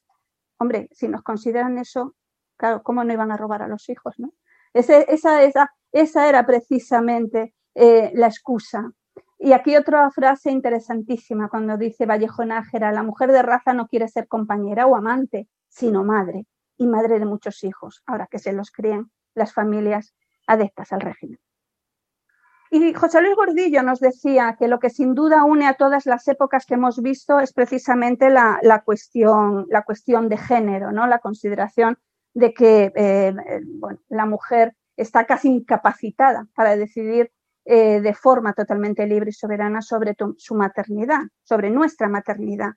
[0.57, 2.15] Hombre, si nos consideran eso,
[2.57, 4.15] claro, ¿cómo no iban a robar a los hijos?
[4.17, 4.33] ¿no?
[4.73, 8.91] esa, esa, esa era precisamente eh, la excusa.
[9.37, 14.07] Y aquí otra frase interesantísima cuando dice Vallejo Nájera, la mujer de raza no quiere
[14.07, 16.45] ser compañera o amante, sino madre,
[16.77, 20.13] y madre de muchos hijos, ahora que se los crían las familias
[20.45, 21.39] adeptas al régimen.
[22.71, 26.27] Y José Luis Gordillo nos decía que lo que sin duda une a todas las
[26.27, 31.07] épocas que hemos visto es precisamente la, cuestión, la cuestión de género, ¿no?
[31.07, 31.97] la consideración
[32.35, 33.33] de que eh,
[34.09, 37.31] la mujer está casi incapacitada para decidir
[37.65, 42.73] eh, de forma totalmente libre y soberana sobre su maternidad, sobre nuestra maternidad.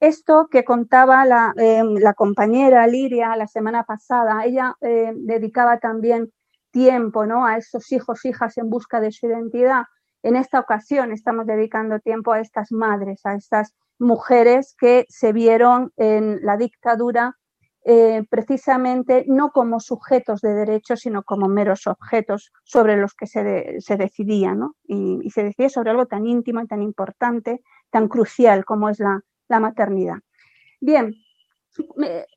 [0.00, 1.82] Esto que contaba la, eh,
[2.16, 6.30] compañera Liria la semana pasada, ella dedicaba también
[6.74, 7.46] tiempo ¿no?
[7.46, 9.84] a esos hijos, hijas en busca de su identidad.
[10.24, 15.92] En esta ocasión estamos dedicando tiempo a estas madres, a estas mujeres que se vieron
[15.96, 17.36] en la dictadura
[17.86, 23.44] eh, precisamente no como sujetos de derechos, sino como meros objetos sobre los que se,
[23.96, 24.74] decidía, ¿no?
[24.84, 27.60] Y, se decía sobre algo tan íntimo y tan importante,
[27.90, 29.20] tan crucial como es la,
[29.60, 30.16] maternidad.
[30.80, 31.14] Bien,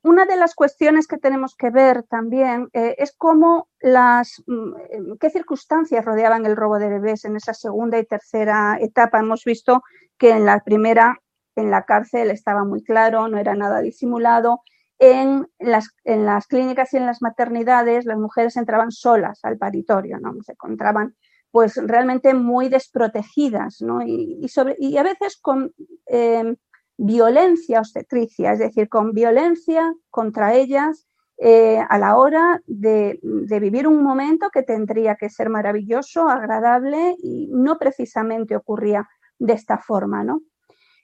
[0.04, 5.30] una de las cuestiones que tenemos que ver también eh, es cómo las, mm, qué
[5.30, 9.20] circunstancias rodeaban el robo de bebés en esa segunda y tercera etapa.
[9.20, 9.84] Hemos visto
[10.18, 11.22] que en la primera,
[11.56, 14.62] en la cárcel, estaba muy claro, no era nada disimulado
[15.00, 20.20] en las, en las clínicas y en las maternidades las mujeres entraban solas al paritorio,
[20.20, 20.34] ¿no?
[20.44, 21.16] Se encontraban
[21.52, 24.02] pues realmente muy desprotegidas, ¿no?
[24.06, 25.74] Y, sobre, y a veces con
[26.08, 26.56] em,
[26.98, 31.08] violencia obstetricia, es decir, con violencia contra ellas
[31.40, 37.48] eh, a la hora de, vivir un momento que tendría que ser maravilloso, agradable y
[37.52, 40.42] no precisamente ocurría de esta forma, ¿no?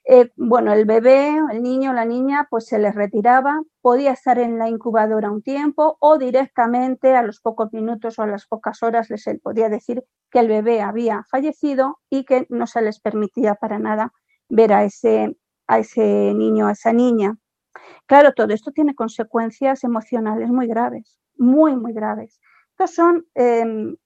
[0.06, 4.58] Eh, bueno, el bebé, el niño, la niña, pues se les retiraba, podía estar en
[4.58, 9.08] la incubadora un tiempo o directamente a los pocos minutos o a las pocas horas
[9.08, 13.78] les podía decir que el bebé había fallecido y que no se les permitía para
[13.78, 14.12] nada
[14.50, 17.36] ver a ese, a ese niño, a esa niña.
[18.06, 22.40] Claro, todo esto tiene consecuencias emocionales muy graves, muy, muy graves.
[22.70, 23.96] Estos son em,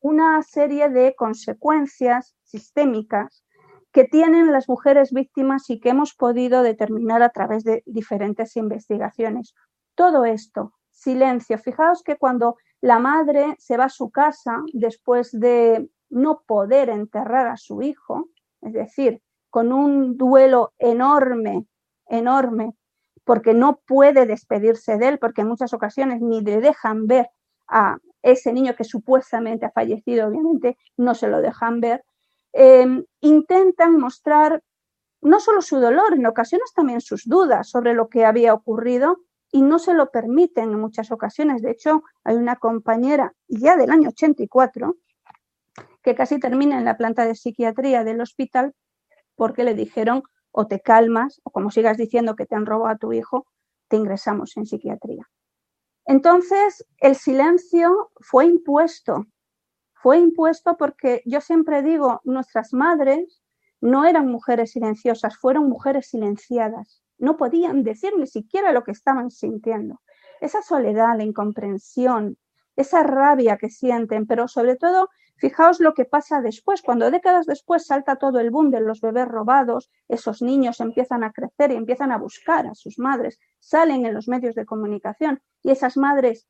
[0.00, 3.44] una serie de consecuencias sistémicas
[3.92, 9.54] que tienen las mujeres víctimas y que hemos podido determinar a través de diferentes investigaciones.
[9.94, 11.58] Todo esto, silencio.
[11.58, 17.46] Fijaos que cuando la madre se va a su casa después de no poder enterrar
[17.48, 18.28] a su hijo,
[18.62, 21.66] es decir, con un duelo enorme,
[22.06, 22.74] enorme,
[23.24, 27.28] porque no puede despedirse de él, porque en muchas ocasiones ni le dejan ver
[27.68, 32.04] a ese niño que supuestamente ha fallecido, obviamente no se lo dejan ver,
[32.52, 34.62] Em, intentan mostrar
[35.20, 39.20] no solo su dolor, en ocasiones también sus dudas sobre lo que había ocurrido
[39.50, 41.62] y no se lo permiten en muchas ocasiones.
[41.62, 44.96] De hecho, hay una compañera ya del año 84
[46.02, 48.74] que casi termina en la planta de psiquiatría del hospital
[49.38, 52.98] porque le dijeron o te calmas o como sigas diciendo que te han robado a
[52.98, 53.46] tu hijo,
[53.88, 55.24] te ingresamos en psiquiatría.
[56.04, 59.26] Entonces, el silencio fue impuesto,
[59.94, 63.40] fue impuesto porque yo siempre digo, nuestras madres
[63.80, 67.02] no eran mujeres silenciosas, fueron mujeres silenciadas.
[67.18, 70.00] No podían decir ni siquiera lo que estaban sintiendo.
[70.40, 72.38] Esa soledad, la incomprensión,
[72.74, 75.08] esa rabia que sienten, pero sobre todo,
[75.38, 79.26] fijaos lo que pasa después, cuando décadas después salta todo el boom de los bebés
[79.26, 84.14] robados, esos niños empiezan a crecer y empiezan a buscar a sus madres, salen en
[84.14, 86.46] los medios de comunicación y esas madres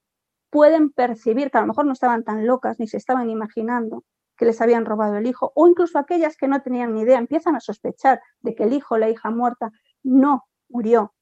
[0.51, 4.05] pueden percibir que a lo mejor no estaban tan locas ni se estaban imaginando
[4.36, 7.57] que les habían robado el hijo, o incluso aquellas que no tenían ni idea empiezan
[7.57, 9.72] a sospechar de que el hijo la hija muerta
[10.03, 11.12] no murió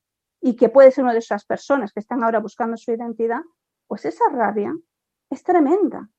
[0.41, 3.41] y que puede ser una de esas personas que están ahora buscando su identidad,
[3.87, 4.75] pues esa rabia
[5.31, 6.11] es tremenda.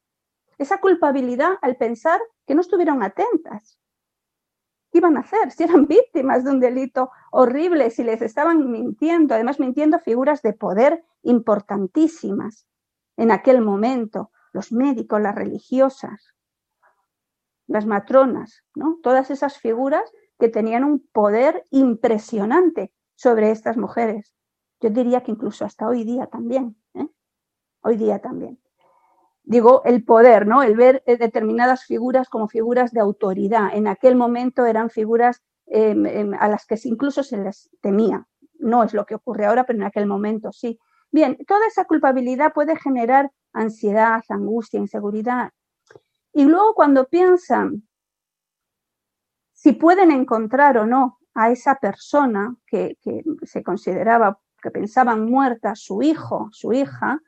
[0.57, 3.79] Esa culpabilidad al pensar que no estuvieron atentas.
[4.91, 5.51] ¿Qué iban a hacer?
[5.51, 10.53] Si eran víctimas de un delito horrible, si les estaban mintiendo, además mintiendo figuras de
[10.53, 12.67] poder importantísimas
[13.17, 16.33] en aquel momento, los médicos, las religiosas,
[17.67, 18.99] las matronas, ¿no?
[19.03, 24.33] Todas esas figuras que tenían un poder impresionante sobre estas mujeres.
[24.79, 26.77] Yo diría que incluso hasta hoy día también.
[26.93, 27.07] ¿eh?
[27.81, 28.59] Hoy día también.
[29.49, 30.61] Digo, el poder, ¿no?
[30.61, 33.69] El ver eh, determinadas figuras como figuras de autoridad.
[33.73, 38.27] En aquel momento eran figuras em, em, a las que incluso se les temía.
[38.59, 40.77] No es lo que ocurre ahora, pero en aquel momento sí.
[41.11, 45.51] Bien, toda esa culpabilidad puede generar ansiedad, angustia, inseguridad.
[46.33, 47.87] Y luego cuando piensan
[49.53, 52.97] si pueden encontrar o no a esa persona que,
[53.43, 57.21] se consideraba, que pensaban muerta, su hijo, su hija,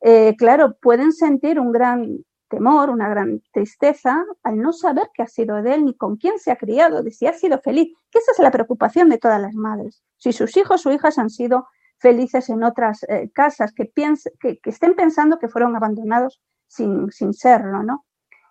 [0.00, 5.26] eh, claro, pueden sentir un gran temor, una gran tristeza al no saber qué ha
[5.26, 8.18] sido de él ni con quién se ha criado, de si ha sido feliz, que
[8.18, 10.02] esa es la preocupación de todas las madres.
[10.16, 14.94] Si sus hijos o hijas han sido felices en otras eh, casas, que, que, estén
[14.94, 18.04] pensando que fueron abandonados sin, sin serlo, ¿no?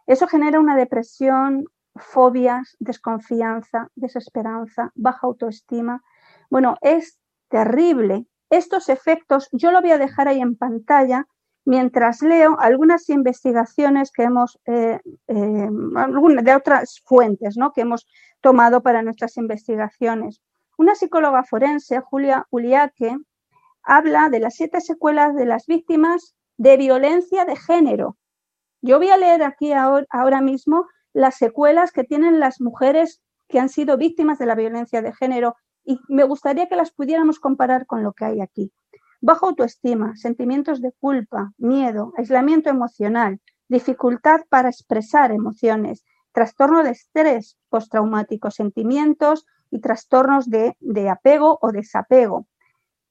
[0.08, 6.02] Eso genera una depresión, fobias, desconfianza, desesperanza, baja autoestima.
[6.50, 7.20] Bueno, es
[7.50, 8.26] terrible.
[8.50, 11.28] Estos efectos yo lo voy a dejar ahí en pantalla
[11.70, 15.70] mientras leo algunas investigaciones que hemos, eh, eh,
[16.42, 17.74] de otras fuentes ¿no?
[17.74, 18.08] que hemos
[18.42, 20.42] tomado para nuestras investigaciones.
[20.80, 23.16] Una psicóloga forense, Julia Uliaque,
[23.84, 28.18] habla de las siete secuelas de las víctimas de violencia de género.
[28.82, 33.70] Yo voy a leer aquí ahora mismo las secuelas que tienen las mujeres que han
[33.70, 35.56] sido víctimas de la violencia de género
[35.86, 38.72] y me gustaría que las pudiéramos comparar con lo que hay aquí.
[39.22, 47.58] Bajo autoestima, sentimientos de culpa, miedo, aislamiento emocional, dificultad para expresar emociones, trastorno de estrés
[47.68, 52.48] postraumático, sentimientos y trastornos de, de, apego o desapego.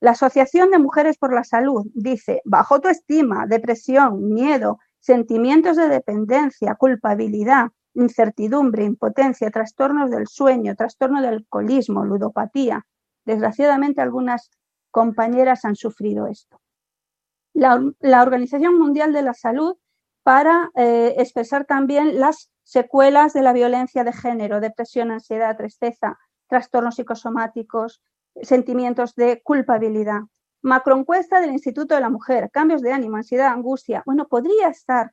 [0.00, 6.74] La Asociación de Mujeres por la Salud dice bajo autoestima, depresión, miedo, sentimientos de dependencia,
[6.76, 12.86] culpabilidad, incertidumbre, impotencia, trastornos del sueño, trastorno del alcoholismo, ludopatía.
[13.26, 14.50] Desgraciadamente algunas
[14.90, 16.60] compañeras han sufrido esto.
[17.54, 19.76] La, Organización Mundial de la Salud
[20.22, 26.18] para eh, expresar también las secuelas de la violencia de género, depresión, ansiedad, tristeza,
[26.48, 28.02] trastornos psicosomáticos,
[28.42, 30.20] sentimientos de culpabilidad.
[30.60, 34.02] Macroencuesta del Instituto de la Mujer, cambios de ánimo, ansiedad, angustia.
[34.04, 35.12] Bueno, podría estar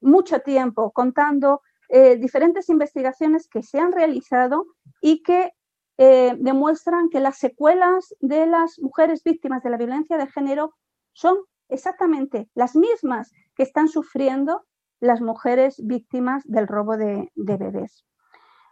[0.00, 4.66] mucho tiempo contando eh, diferentes investigaciones que se han realizado
[5.00, 5.52] y que
[5.98, 10.74] eh, demuestran que las secuelas de las mujeres víctimas de la violencia de género
[11.12, 11.38] son
[11.68, 14.64] exactamente las mismas que están sufriendo
[15.00, 18.04] las mujeres víctimas del robo de, de bebés.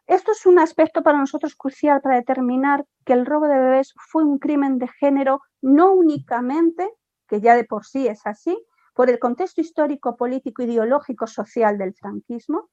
[0.06, 4.22] Esto es un aspecto para nosotros crucial para determinar que el robo de bebés fue
[4.22, 6.88] un crimen de género no únicamente,
[7.26, 8.56] que ya de por sí es así,
[8.94, 12.70] por el contexto histórico, político, ideológico, social del franquismo,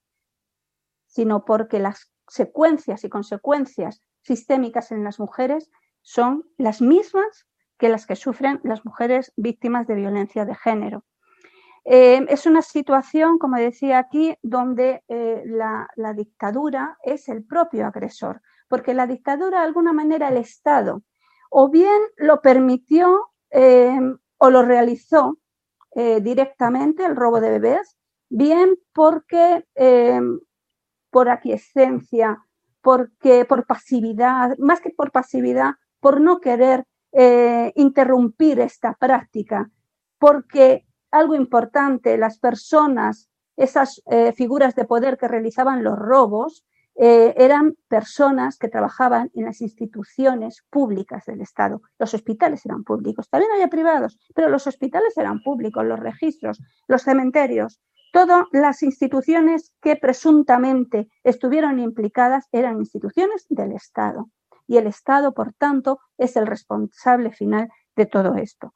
[1.07, 5.69] sino porque las secuencias y consecuencias sistémicas en las mujeres
[6.01, 7.47] son las mismas
[7.77, 11.03] que las que sufren las mujeres víctimas de violencia de género.
[11.85, 18.41] Eh, es una situación, como decía aquí, donde eh, la, dictadura es el propio agresor,
[18.69, 21.03] porque la dictadura, de alguna manera, el Estado,
[21.49, 23.99] o bien lo permitió eh,
[24.37, 25.37] o lo realizó
[25.95, 29.63] directamente, el robo de bebés, bien porque
[31.11, 32.43] por aquiescencia,
[32.83, 39.71] porque, por pasividad, más que por pasividad, por no querer eh, interrumpir esta práctica,
[40.19, 46.65] porque algo importante, las personas, esas eh, figuras de poder que realizaban los robos,
[46.95, 51.81] eh, eran personas que trabajaban en las instituciones públicas del Estado.
[51.97, 57.01] Los hospitales eran públicos, también había privados, pero los hospitales eran públicos, los registros, los
[57.03, 57.79] cementerios,
[58.13, 64.29] todas las instituciones que presuntamente estuvieron implicadas eran instituciones del Estado.
[64.67, 68.71] Y el Estado, por tanto, es el responsable final de todo esto.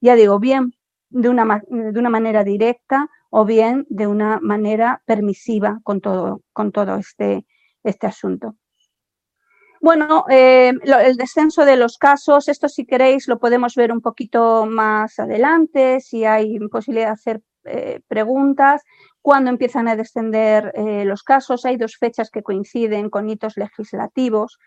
[0.00, 0.74] Ya digo, bien
[1.10, 6.70] de una, de una manera directa o bien de una manera permisiva con todo, con
[6.70, 7.46] todo este,
[7.82, 8.54] este asunto.
[9.80, 14.66] Bueno, eh, el descenso de los casos, esto si queréis lo podemos ver un poquito
[14.66, 18.82] más adelante, si hay posibilidad de hacer eh, preguntas.
[19.22, 21.64] Cuando empiezan a descender eh, los casos?
[21.64, 24.58] Hay dos fechas que coinciden con hitos legislativos.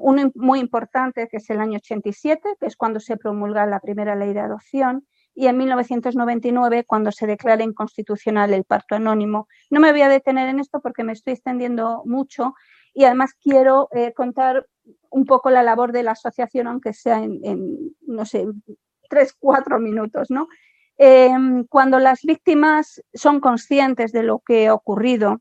[0.00, 4.16] uno muy importante, que es el año 87, que es cuando se promulga la primera
[4.16, 9.48] ley de adopción, y en 1999 cuando se declara inconstitucional el parto anónimo.
[9.70, 12.54] No me voy a detener en esto porque me estoy extendiendo mucho
[12.94, 14.66] y además quiero eh, contar
[15.10, 18.46] un poco la labor de la asociación, aunque sea en, no sé,
[19.08, 20.48] tres, cuatro minutos, ¿no?
[20.98, 25.40] Em, cuando las víctimas son conscientes de lo que ha ocurrido,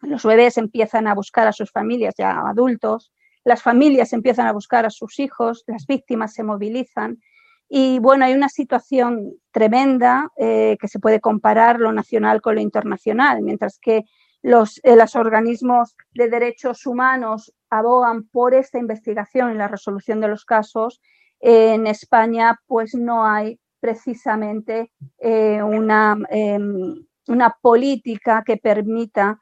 [0.00, 3.12] los bebés empiezan a buscar a sus familias ya adultos,
[3.44, 7.20] las familias empiezan a buscar a sus hijos, las víctimas se movilizan
[7.68, 12.60] y bueno, hay una situación tremenda eh, que se puede comparar lo nacional con lo
[12.60, 14.04] internacional, mientras que
[14.42, 20.28] los, eh, los, organismos de derechos humanos abogan por esta investigación y la resolución de
[20.28, 21.00] los casos,
[21.38, 29.40] en España pues no hay precisamente eh, una, em, una, política que permita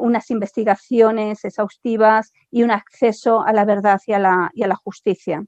[0.00, 5.42] unas investigaciones exhaustivas y un acceso a la verdad y a la, a la justicia.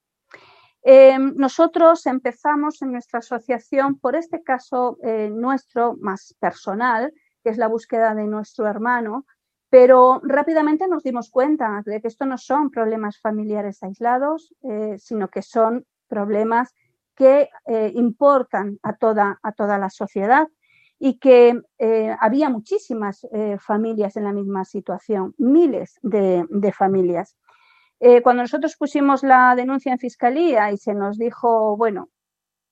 [0.87, 7.11] Em, nosotros empezamos en nuestra asociación por este caso eh, nuestro más personal,
[7.43, 9.25] que es la búsqueda de nuestro hermano,
[9.71, 15.29] pero rápidamente nos dimos cuenta de que esto no son problemas familiares aislados, eh, sino
[15.29, 16.75] que son problemas
[17.15, 20.49] que eh, importan a toda, a toda la sociedad
[20.99, 21.61] y que
[22.19, 23.27] había muchísimas
[23.59, 27.37] familias en la misma situación, miles de familias.
[28.07, 32.11] Eh, cuando nosotros pusimos la denuncia en fiscalía y se nos dijo, bueno,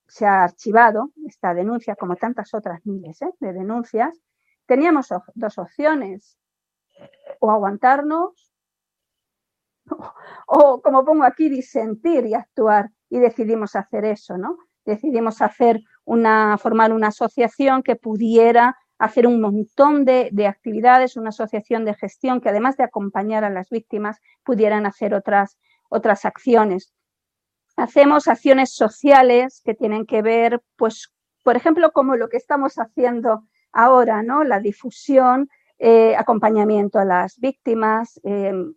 [0.06, 3.32] se ha archivado esta denuncia, como tantas otras miles ¿eh?
[3.40, 4.20] de denuncias,
[4.66, 6.36] teníamos dos opciones,
[7.40, 8.52] o aguantarnos,
[10.46, 14.56] o, como pongo aquí, disentir y actuar, y decidimos hacer eso, ¿no?
[14.86, 21.84] Decidimos hacer una, formar una asociación que pudiera hacer un montón de, actividades, una asociación
[21.84, 25.58] de gestión que además de acompañar a las víctimas pudieran hacer otras,
[25.90, 26.94] otras acciones.
[27.76, 31.12] Hacemos acciones sociales que tienen que ver, pues,
[31.44, 34.42] por ejemplo, como lo que estamos haciendo ahora, ¿no?
[34.42, 38.72] La difusión, eh, acompañamiento a las víctimas, em,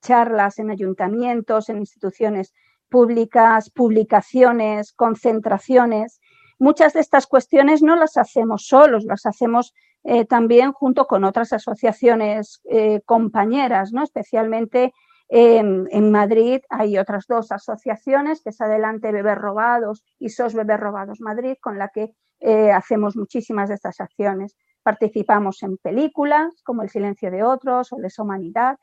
[0.00, 2.54] charlas en ayuntamientos, en instituciones
[2.94, 6.20] públicas, publicaciones, concentraciones
[6.58, 9.74] Muchas de estas cuestiones no las hacemos solos, las hacemos
[10.04, 14.02] eh, también junto con otras asociaciones eh, compañeras, ¿no?
[14.02, 14.92] especialmente
[15.30, 21.20] en Madrid hay otras dos asociaciones, que es Adelante Bebés Robados y SOS Bebés Robados
[21.20, 24.54] Madrid, con la que eh, hacemos muchísimas de estas acciones.
[24.82, 28.76] Participamos en películas como El silencio de otros o Les Humanidad.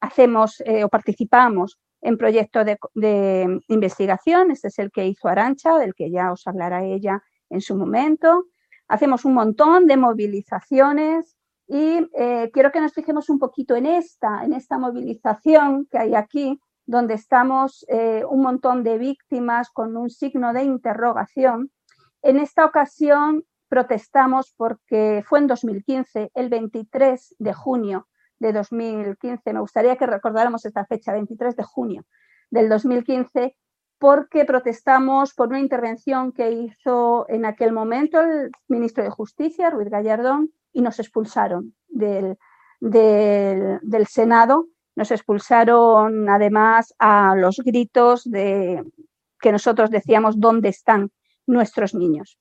[0.00, 4.52] hacemos o participamos en proyecto de, investigación.
[4.52, 8.44] Este es el que hizo Arancha, del que ya os hablará ella en su momento.
[8.86, 11.36] Hacemos un montón de movilizaciones
[11.66, 16.14] y eh, quiero que nos fijemos un poquito en esta, en esta movilización que hay
[16.14, 21.72] aquí, donde estamos eh, un montón de víctimas con un signo de interrogación.
[22.22, 28.06] En esta ocasión protestamos porque fue en 2015, el 23 de junio,
[28.38, 29.52] de 2015.
[29.52, 32.04] Me gustaría que recordáramos esta fecha, 23 de junio
[32.50, 33.56] del 2015,
[33.98, 39.88] porque protestamos por una intervención que hizo en aquel momento el ministro de Justicia, Ruiz
[39.88, 42.36] Gallardón, y nos expulsaron del,
[42.80, 44.66] del, Senado.
[44.94, 48.84] Nos expulsaron además a los gritos de
[49.40, 51.10] que nosotros decíamos dónde están
[51.46, 52.38] nuestros niños.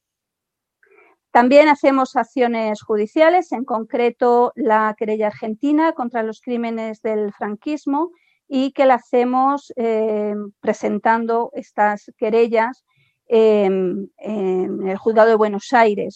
[1.36, 8.12] También hacemos acciones judiciales, en concreto la querella argentina contra los crímenes del franquismo
[8.48, 12.86] y que la hacemos eh, presentando estas querellas
[13.28, 16.16] en, el juzgado de Buenos Aires,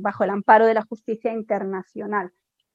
[0.00, 2.30] bajo el amparo de la justicia internacional.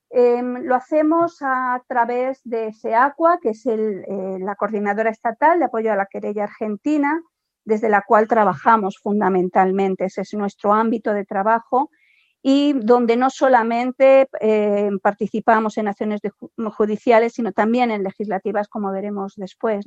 [0.10, 5.94] Em, lo hacemos a través de SEACUA, que es eh, la coordinadora estatal de apoyo
[5.94, 7.22] a la querella argentina,
[7.70, 10.06] desde la cual trabajamos fundamentalmente.
[10.06, 11.92] Ese es nuestro ámbito de trabajo
[12.42, 16.22] y donde no solamente em, participamos en acciones
[16.76, 19.86] judiciales, sino también en legislativas, como veremos después.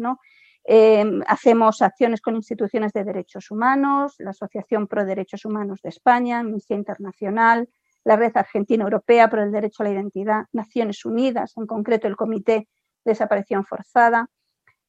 [0.65, 6.39] Em, hacemos acciones con instituciones de derechos humanos, la Asociación Pro Derechos Humanos de España,
[6.39, 7.69] Amnistía Internacional,
[8.05, 12.17] la Red Argentina Europea por el Derecho a la Identidad, Naciones Unidas, en concreto el
[12.17, 12.69] Comité
[13.05, 14.29] de Desaparición Forzada,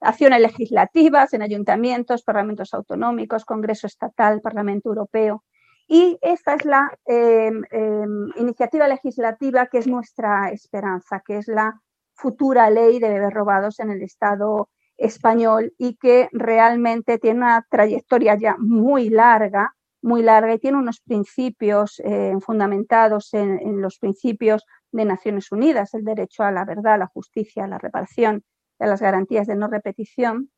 [0.04, 5.44] acciones legislativas en ayuntamientos, parlamentos autonómicos, Congreso Estatal, Parlamento Europeo.
[5.88, 11.82] Y esta es la em, em, iniciativa legislativa que es nuestra esperanza, que es la
[12.14, 18.36] futura ley de bebés robados en el Estado español y que realmente tiene una trayectoria
[18.36, 19.74] ya muy larga
[20.04, 26.04] muy larga y tiene unos principios eh, fundamentados en, los principios de Naciones Unidas, el
[26.04, 28.44] derecho a la verdad, la justicia, la reparación,
[28.84, 30.52] a las garantías de no repetición.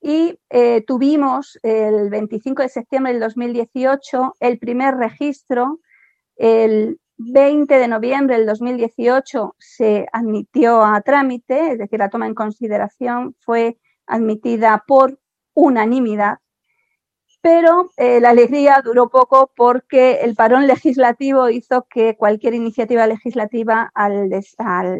[0.00, 5.80] Y eh, tuvimos el 25 de septiembre del 2018 el primer registro,
[6.36, 12.34] el 20 de noviembre del 2018 se admitió a trámite, es decir, la toma en
[12.34, 15.18] consideración fue admitida por
[15.54, 16.38] unanimidad
[17.44, 23.92] pero eh, la alegría duró poco porque el parón legislativo hizo que cualquier iniciativa legislativa
[23.94, 24.30] al,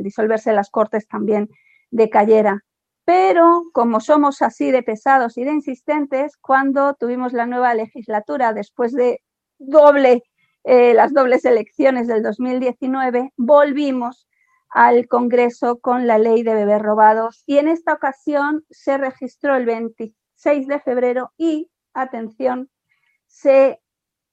[0.03, 1.49] disolverse las Cortes también
[1.95, 2.65] decayera.
[3.05, 8.93] Pero como somos así de pesados y de insistentes, cuando tuvimos la nueva legislatura después
[8.93, 9.21] de
[9.59, 10.23] doble,
[10.65, 14.27] eh, las dobles elecciones del 2019, volvimos
[14.71, 19.67] al Congreso con la ley de bebés robados y en esta ocasión se registró el
[19.67, 22.71] 26 de febrero y atención,
[23.27, 23.81] se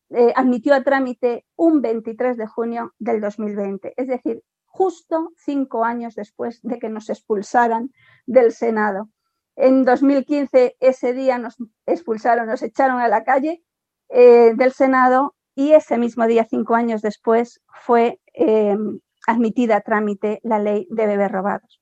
[0.09, 4.41] eh, admitió a trámite un 23 de junio del 2020, es decir,
[4.71, 7.91] justo cinco años después de que nos expulsaran
[8.25, 9.09] del Senado.
[9.55, 13.63] En 2015, ese día nos expulsaron, nos echaron a la calle
[14.09, 18.77] eh, del Senado y ese mismo día, cinco años después, fue eh,
[19.27, 21.81] admitida a trámite la ley de bebés robados.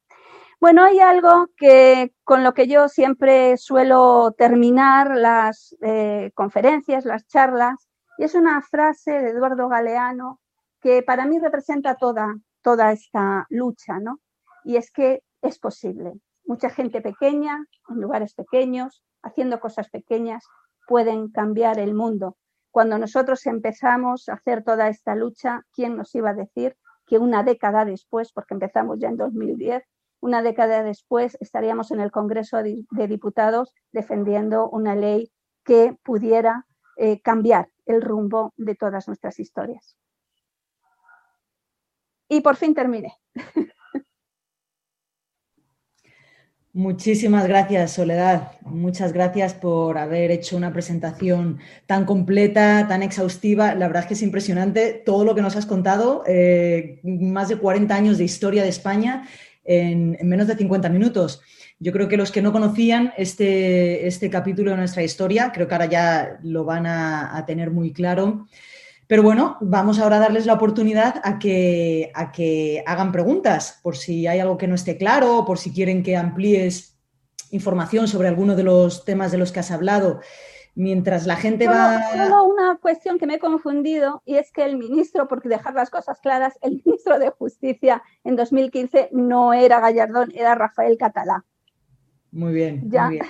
[0.59, 7.25] Bueno, hay algo que con lo que yo siempre suelo terminar las eh, conferencias, las
[7.27, 7.87] charlas,
[8.17, 10.41] y es una frase de Eduardo Galeano
[10.81, 14.19] que para mí representa toda, toda esta lucha, ¿no?
[14.63, 16.13] Y es que es posible.
[16.45, 20.43] Mucha gente pequeña, en lugares pequeños, haciendo cosas pequeñas,
[20.87, 22.37] pueden cambiar el mundo.
[22.71, 27.43] Cuando nosotros empezamos a hacer toda esta lucha, ¿quién nos iba a decir que una
[27.43, 29.83] década después, porque empezamos ya en 2010,
[30.21, 35.31] una década después estaríamos en el Congreso de Diputados defendiendo una ley
[35.63, 36.65] que pudiera
[36.97, 39.95] eh, cambiar el rumbo de todas nuestras historias.
[42.29, 43.13] Y por fin terminé.
[46.71, 48.51] Muchísimas gracias, Soledad.
[48.61, 51.57] Muchas gracias por haber hecho una presentación
[51.87, 53.73] tan completa, tan exhaustiva.
[53.73, 57.57] La verdad es que es impresionante todo lo que nos has contado, eh, más de
[57.57, 59.27] 40 años de historia de España
[59.65, 61.41] en, menos de 50 minutos.
[61.79, 65.73] Yo creo que los que no conocían este, este capítulo de nuestra historia, creo que
[65.73, 68.47] ahora ya lo van a, tener muy claro.
[69.09, 73.97] Pero bueno, vamos ahora a darles la oportunidad a que, a que hagan preguntas, por
[73.97, 76.95] si hay algo que no esté claro, por si quieren que amplíes
[77.49, 80.19] información sobre alguno de los temas de los que has hablado
[80.75, 82.03] mientras la gente va...
[82.15, 85.89] Solo una cuestión que me he confundido y es que el ministro, porque dejar las
[85.89, 91.43] cosas claras, el ministro de Justicia en 2015 no era Gallardón, era Rafael Catalá.
[92.31, 93.25] Muy bien, muy bien.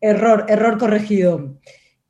[0.00, 1.58] error, error corregido.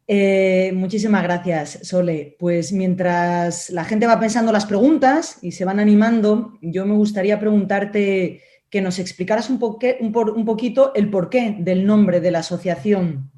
[0.07, 2.36] Eh, muchísimas gracias, Sole.
[2.38, 7.38] Pues mientras la gente va pensando las preguntas y se van animando, yo me gustaría
[7.38, 9.61] preguntarte que nos explicaras un,
[10.00, 13.30] un, poquito el porqué del nombre de la asociación.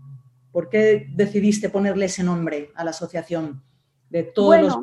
[0.53, 3.63] ¿Por qué decidiste ponerle ese nombre a la asociación?
[4.11, 4.77] De todos, los,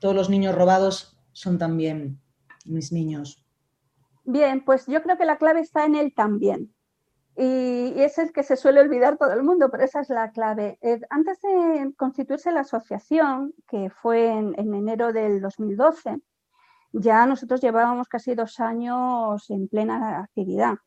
[0.00, 2.20] todos los niños robados son también
[2.64, 3.44] mis niños.
[4.24, 6.72] Bien, pues yo creo que la clave está en el también.
[7.40, 10.76] Y, es el que se suele olvidar todo el mundo, pero esa es la clave.
[10.82, 16.20] Eh, antes de constituirse la asociación, que fue en, en enero del 2012,
[16.92, 20.78] ya nosotros llevábamos casi dos años en plena actividad.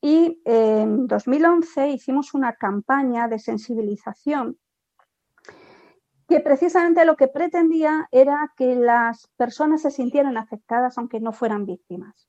[0.00, 4.58] Y en 2011 hicimos una campaña de sensibilización
[6.28, 11.66] que precisamente lo que pretendía era que las personas se sintieran afectadas aunque no fueran
[11.66, 12.27] víctimas.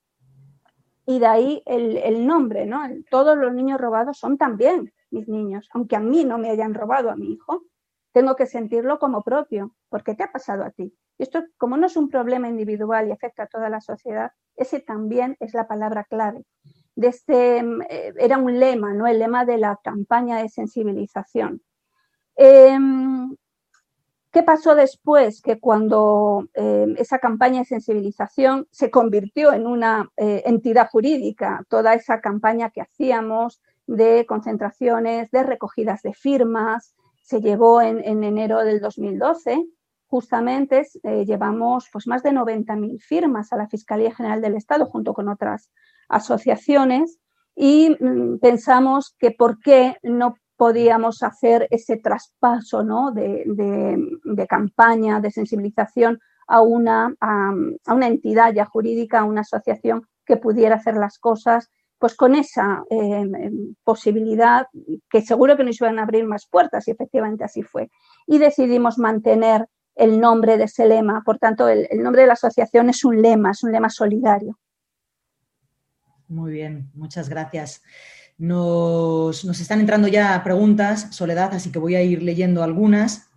[1.10, 2.84] Y de ahí el, nombre, ¿no?
[3.10, 7.10] todos los niños robados son también mis niños, aunque a mí no me hayan robado
[7.10, 7.64] a mi hijo,
[8.12, 10.94] tengo que sentirlo como propio, porque te ha pasado a ti.
[11.18, 14.82] Y esto, como no es un problema individual y afecta a toda la sociedad, ese
[14.82, 16.46] también es la palabra clave.
[16.96, 19.08] De este, eh, era un lema, ¿no?
[19.08, 21.64] El lema de la campaña de sensibilización.
[22.36, 23.36] Em,
[24.32, 25.42] ¿Qué pasó después?
[25.42, 31.96] Que cuando em, esa campaña de sensibilización se convirtió en una eh, entidad jurídica, toda
[31.96, 38.82] esa campaña que hacíamos de concentraciones, de recogidas de firmas, se llevó en, enero del
[38.82, 39.66] 2012.
[40.06, 45.14] Justamente eh, llevamos pues, más de 90.000 firmas a la Fiscalía General del Estado junto
[45.14, 45.72] con otras
[46.08, 47.20] asociaciones
[47.56, 53.14] y mm, pensamos que por qué no podíamos hacer ese traspaso ¿no?
[53.14, 57.16] de, campaña, de sensibilización a una,
[58.02, 63.52] entidad ya jurídica, a una asociación que pudiera hacer las cosas pues con esa eh,
[63.86, 64.68] posibilidad
[65.10, 67.90] que seguro que nos iban a abrir más puertas y efectivamente así fue.
[68.28, 71.22] Y decidimos mantener el nombre de ese lema.
[71.26, 74.60] Por tanto, el, nombre de la asociación es un lema, es un lema solidario.
[76.28, 77.82] Muy bien, muchas gracias.
[78.40, 83.30] Nos, nos, están entrando ya preguntas, Soledad, así que voy a ir leyendo algunas.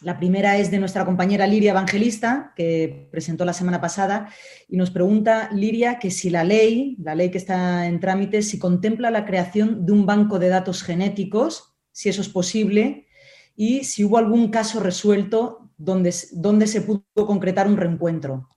[0.00, 4.28] La primera es de nuestra compañera Liria Evangelista, que presentó la semana pasada,
[4.68, 8.58] y nos pregunta, Liria, que si la ley, la ley que está en trámite, si
[8.58, 13.08] contempla la creación de un banco de datos genéticos, si eso es posible,
[13.56, 18.48] y si hubo algún caso resuelto donde, donde se pudo concretar un reencuentro.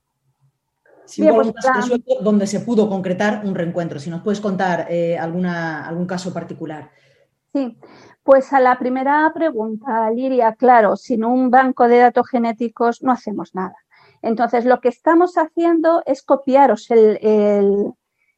[1.07, 3.97] Si hubo pues, donde se pudo concretar un reencuentro.
[3.99, 6.91] Si nos puedes contar eh, alguna, algún caso particular.
[7.53, 7.77] Sí,
[8.23, 13.55] pues a la primera pregunta, Liria, claro, sin un banco de datos genéticos no hacemos
[13.55, 13.75] nada.
[14.21, 17.17] Entonces, lo que estamos haciendo es copiaros el,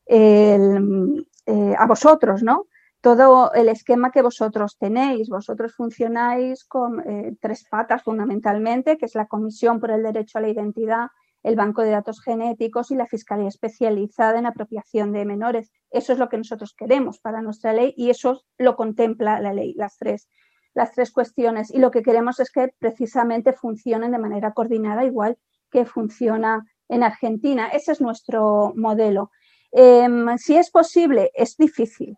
[0.05, 2.67] eh, a vosotros, ¿no?
[3.01, 5.29] Todo el esquema que vosotros tenéis.
[5.29, 10.41] Vosotros funcionáis con eh, tres patas fundamentalmente, que es la Comisión por el Derecho a
[10.41, 11.07] la Identidad,
[11.43, 15.71] el Banco de Datos Genéticos y la Fiscalía Especializada en Apropiación de Menores.
[15.91, 19.73] Eso es lo que nosotros queremos para nuestra ley y eso lo contempla la ley,
[19.75, 20.29] las tres,
[20.73, 21.73] las tres cuestiones.
[21.73, 25.37] Y lo que queremos es que precisamente funcionen de manera coordinada, igual
[25.71, 27.67] que funciona en Argentina.
[27.67, 29.31] Ese es nuestro modelo.
[29.71, 32.17] Em, si es posible, es difícil.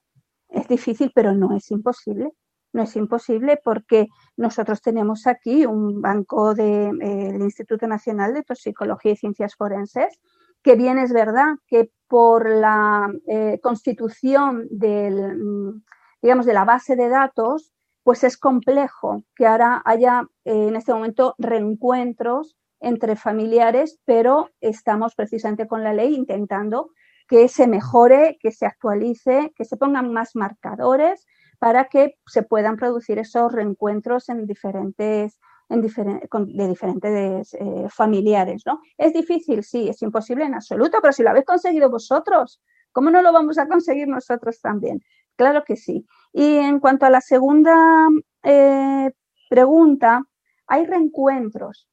[0.49, 2.31] Es difícil, pero no es imposible
[2.73, 4.07] no es imposible porque
[4.37, 10.19] nosotros tenemos aquí un banco del eh, Instituto Nacional de Toxicología y Ciencias Forenses,
[10.63, 15.83] que bien es verdad que por la eh, constitución del, mm,
[16.21, 20.93] digamos, de la base de datos, pues es complejo que ahora haya eh, en este
[20.93, 26.89] momento reencuentros entre familiares, pero estamos precisamente con la ley intentando
[27.27, 31.25] que se mejore, que se actualice, que se pongan más marcadores
[31.61, 35.39] para que se puedan producir esos reencuentros en diferentes,
[35.69, 38.63] en de diferentes eh, familiares.
[38.65, 38.81] ¿no?
[38.97, 39.63] ¿Es difícil?
[39.63, 43.59] Sí, es imposible en absoluto, pero si lo habéis conseguido vosotros, ¿cómo no lo vamos
[43.59, 45.03] a conseguir nosotros también?
[45.35, 46.07] Claro que sí.
[46.33, 48.07] Y en cuanto a la segunda
[48.41, 49.11] eh,
[49.47, 50.23] pregunta,
[50.65, 51.87] hay reencuentros.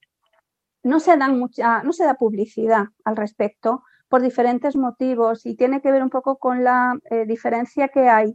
[0.83, 5.83] No se, dan mucha, no se da publicidad al respecto por diferentes motivos y tiene
[5.83, 8.35] que ver un poco con la eh, diferencia que hay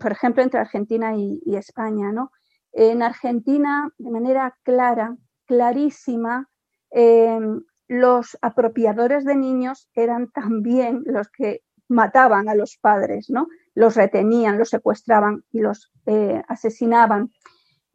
[0.00, 2.12] por ejemplo, entre Argentina y, España.
[2.12, 2.32] ¿no?
[2.72, 5.16] En Argentina, de manera clara,
[5.46, 6.48] clarísima,
[6.90, 13.48] em, los apropiadores de niños eran también los que mataban a los padres, ¿no?
[13.74, 17.30] Los retenían, los secuestraban y los eh, asesinaban.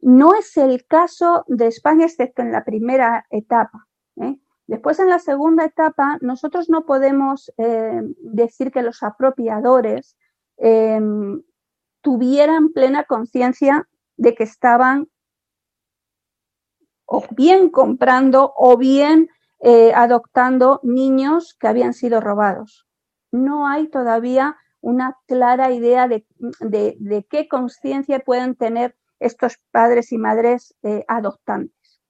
[0.00, 3.86] No es el caso de España, excepto en la primera etapa.
[4.16, 4.36] ¿eh?
[4.66, 10.16] Después, en la segunda etapa, nosotros no podemos eh, decir que los apropiadores
[10.56, 11.42] Em,
[12.00, 15.08] tuvieran plena conciencia de que estaban
[17.06, 19.28] o bien comprando o bien
[19.60, 22.86] eh, adoptando niños que habían sido robados.
[23.32, 30.74] No hay todavía una clara idea de, qué conciencia pueden tener estos padres y madres
[30.82, 32.02] eh, adoptantes.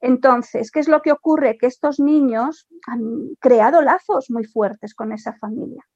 [0.00, 1.56] Entonces, ¿qué es lo que ocurre?
[1.56, 5.86] Que estos niños han creado lazos muy fuertes con esa familia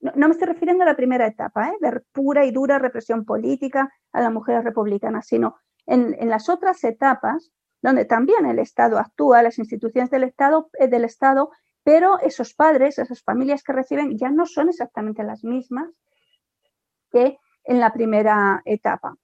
[0.00, 1.76] no, me estoy refiriendo a la primera etapa, ¿eh?
[1.80, 7.50] de pura y dura represión política a las mujeres republicanas, sino en, las otras etapas,
[7.82, 11.50] donde también el Estado actúa, las instituciones del Estado, eh, del Estado,
[11.82, 15.88] pero esos padres, esas familias que reciben, ya no son exactamente las mismas
[17.10, 19.16] que en la primera etapa.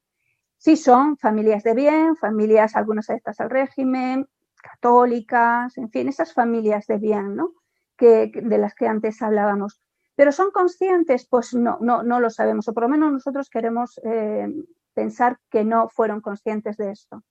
[0.56, 4.26] Sí son familias de bien, familias algunas adeptas al régimen,
[4.62, 7.52] católicas, en fin, esas familias de bien, ¿no?
[7.96, 9.83] Que, de las que antes hablábamos.
[10.16, 11.26] ¿Pero son conscientes?
[11.28, 14.46] Pues no, no, no lo sabemos, o por lo menos nosotros queremos eh,
[14.94, 17.22] pensar que no fueron conscientes de esto.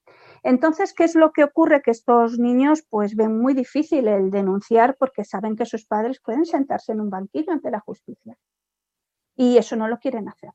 [0.44, 1.82] Entonces, ¿qué es lo que ocurre?
[1.82, 6.46] Que estos niños pues ven muy difícil el denunciar porque saben que sus padres pueden
[6.46, 8.38] sentarse en un banquillo ante la justicia.
[9.36, 10.52] Y eso no lo quieren hacer.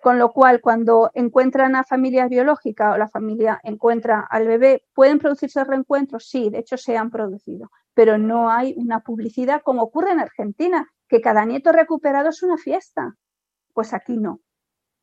[0.00, 5.18] Con lo cual, cuando encuentran a familia biológica o la familia encuentra al bebé, ¿pueden
[5.18, 6.26] producirse reencuentros?
[6.26, 10.88] Sí, de hecho se han producido, pero no hay una publicidad como ocurre en Argentina,
[11.10, 13.16] que cada nieto recuperado es una fiesta.
[13.74, 14.40] Pues aquí no,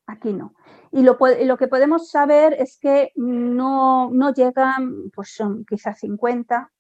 [0.08, 0.54] aquí no.
[0.92, 1.18] Y lo,
[1.58, 6.72] que podemos saber es que no, no llegan, pues son quizás 50,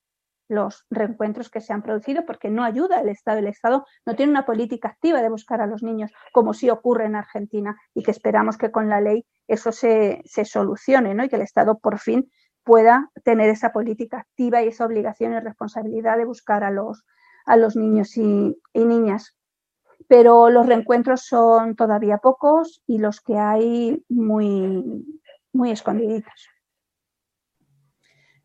[0.49, 3.39] los reencuentros que se han producido porque no ayuda el Estado.
[3.39, 7.05] El Estado no tiene una política activa de buscar a los niños, como sí ocurre
[7.05, 11.25] en Argentina, y que esperamos que con la ley eso se, solucione ¿no?
[11.25, 12.31] y que el Estado por fin
[12.63, 17.03] pueda tener esa política activa y esa obligación y responsabilidad de buscar a los,
[17.47, 19.35] a los niños y, niñas.
[20.07, 25.03] Pero los reencuentros son todavía pocos y los que hay muy,
[25.51, 26.49] muy escondiditos.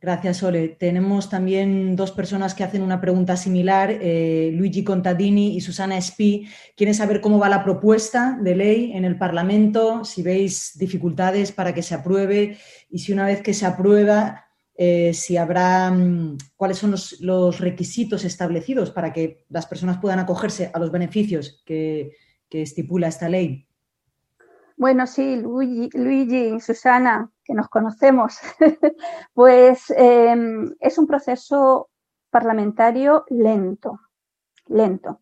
[0.01, 0.69] Gracias, Ole.
[0.69, 6.49] Tenemos también dos personas que hacen una pregunta similar, eh, Luigi Contadini y Susana Espí.
[6.77, 11.73] Quieren saber cómo va la propuesta de ley en el Parlamento, si veis dificultades para
[11.73, 12.59] que se apruebe
[12.91, 18.25] y si una vez que se aprueba, eh, si habrá, mm, cuáles son los, requisitos
[18.25, 22.17] establecidos para que las personas puedan acogerse a los beneficios que
[22.51, 23.67] estipula esta ley.
[24.83, 28.39] Bueno, sí, Luigi, y Susana, que nos conocemos,
[29.33, 31.89] pues em, es un proceso
[32.31, 34.01] parlamentario lento,
[34.67, 35.21] lento.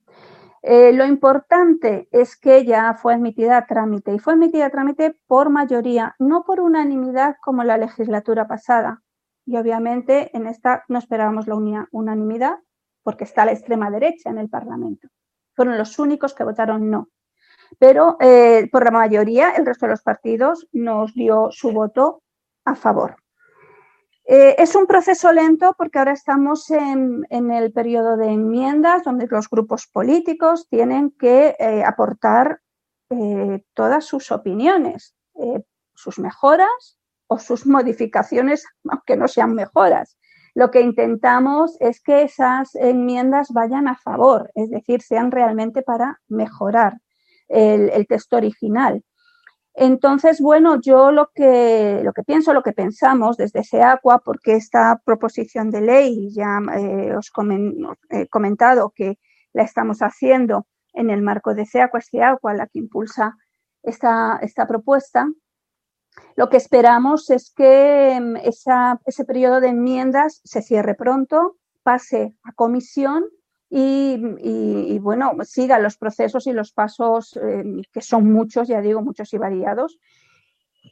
[0.62, 5.14] Eh, lo importante es que ya fue admitida a trámite y fue admitida a trámite
[5.26, 9.02] por mayoría, no por unanimidad como la legislatura pasada.
[9.50, 11.56] Y obviamente en esta no esperábamos la
[11.90, 12.58] unanimidad
[13.02, 15.08] porque está la extrema derecha en el Parlamento.
[15.56, 17.08] Fueron los únicos que votaron no
[17.78, 22.22] pero eh, por la mayoría el resto de los partidos nos dio su voto
[22.64, 23.16] a favor.
[24.24, 29.48] Eh, es un proceso lento porque ahora estamos en, el periodo de enmiendas donde los
[29.48, 32.60] grupos políticos tienen que eh, aportar
[33.74, 35.16] todas sus opiniones,
[35.94, 36.99] sus mejoras
[37.32, 40.18] o sus modificaciones, aunque no sean mejoras.
[40.52, 46.20] Lo que intentamos es que esas enmiendas vayan a favor, es decir, sean realmente para
[46.26, 46.98] mejorar
[47.46, 49.04] el, texto original.
[49.74, 55.00] Entonces, bueno, yo lo que, lo que pienso, lo que pensamos desde SEACUA, porque esta
[55.04, 57.30] proposición de ley, ya eh, os
[58.10, 59.18] he comentado que
[59.52, 63.36] la estamos haciendo en el marco de SEACUA, es SEACUA la que impulsa
[63.84, 65.28] esta, esta propuesta,
[66.36, 68.36] lo que esperamos es que mm,
[69.06, 73.24] ese periodo de enmiendas se cierre pronto, pase a comisión
[73.72, 77.62] y, bueno, siga los procesos y los pasos, eh,
[77.92, 79.98] que son muchos, ya digo, muchos y variados,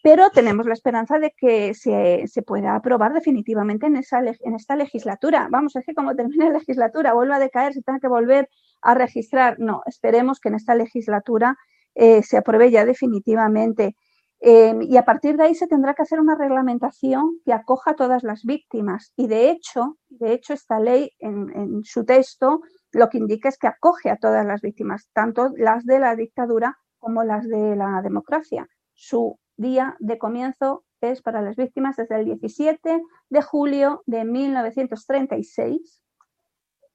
[0.03, 5.49] pero tenemos la esperanza de que se, pueda aprobar definitivamente en esta legislatura.
[5.51, 8.49] Vamos, es que como termine la legislatura, vuelva a decaer, se tenga que volver
[8.83, 9.59] a registrar.
[9.59, 11.57] No, esperemos que en esta legislatura
[11.95, 13.97] eh, se apruebe ya definitivamente.
[14.41, 17.97] Em, y a partir de ahí se tendrá que hacer una reglamentación que acoja a
[17.97, 19.13] todas las víctimas.
[19.17, 22.61] Y de hecho, de hecho esta ley en, su texto
[22.93, 26.79] lo que indica es que acoge a todas las víctimas, tanto las de la dictadura
[26.99, 28.69] como las de la democracia.
[28.95, 36.01] Su día de comienzo es para las víctimas desde el 17 de julio de 1936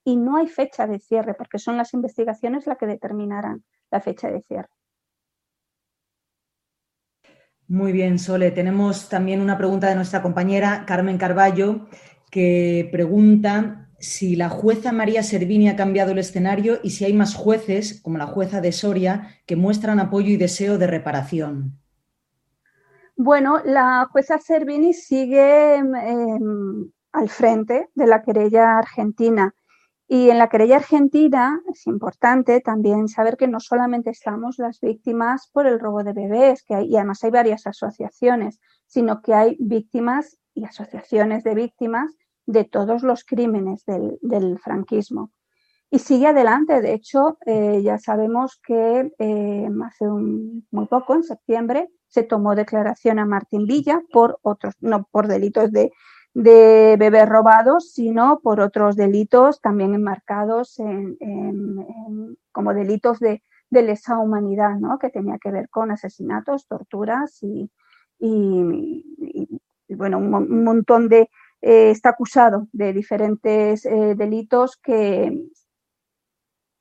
[0.06, 4.30] y no hay fecha de cierre porque son las investigaciones las que determinarán la fecha
[4.30, 4.70] de cierre.
[7.68, 8.52] Muy bien, Sole.
[8.52, 11.88] Tenemos también una pregunta de nuestra compañera Carmen Carballo,
[12.30, 17.36] que pregunta si la jueza María Servini ha cambiado el escenario y si hay más
[17.36, 21.80] jueces, como la jueza de Soria, que muestran apoyo y deseo de reparación.
[23.16, 29.56] Bueno, la jueza Servini sigue em, al frente de la querella argentina.
[30.08, 35.50] Y en la querella argentina es importante también saber que no solamente estamos las víctimas
[35.52, 39.58] por el robo de bebés, que hay, y además hay varias asociaciones, sino que hay
[39.60, 45.32] víctimas y asociaciones de víctimas de todos los crímenes del, franquismo.
[45.90, 51.90] Y sigue adelante, de hecho, eh, ya sabemos que eh, hace muy poco, en septiembre,
[52.08, 55.92] se tomó declaración a Martín Villa por otros, no por delitos de
[56.34, 61.18] de bebés robados, sino por otros delitos también enmarcados en,
[62.52, 65.00] como delitos de, lesa humanidad, ¿no?
[65.00, 67.72] que tenía que ver con asesinatos, torturas y,
[69.90, 71.30] bueno, un, montón de...
[71.66, 75.48] Eh, está acusado de diferentes eh, delitos que,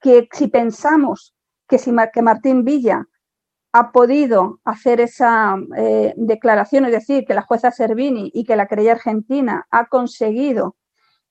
[0.00, 1.36] que si pensamos
[1.68, 3.06] que, si, que Martín Villa
[3.72, 8.66] ha podido hacer esa eh, declaración, es decir, que la jueza Servini y que la
[8.66, 10.76] querella argentina ha conseguido,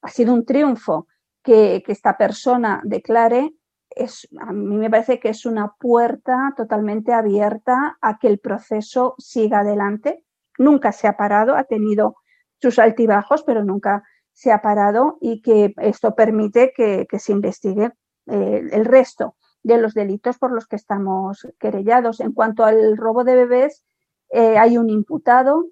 [0.01, 1.07] ha sido un triunfo
[1.43, 3.53] que, esta persona declare,
[3.91, 9.15] es, a mí me parece que es una puerta totalmente abierta a que el proceso
[9.19, 10.25] siga adelante.
[10.57, 12.15] Nunca se ha parado, ha tenido
[12.59, 17.91] sus altibajos, pero nunca se ha parado y que esto permite que, se investigue
[18.27, 22.19] eh, el resto de los delitos por los que estamos querellados.
[22.19, 23.83] En cuanto al robo de bebés,
[24.29, 25.67] eh, hay un imputado,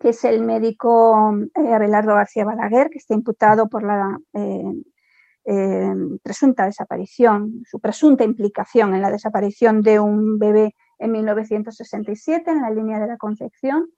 [0.00, 6.64] que es el médico eh, Abelardo García Balaguer, que está imputado por la eh, presunta
[6.64, 12.98] desaparición, su presunta implicación en la desaparición de un bebé en 1967 en la línea
[12.98, 13.88] de la Concepción.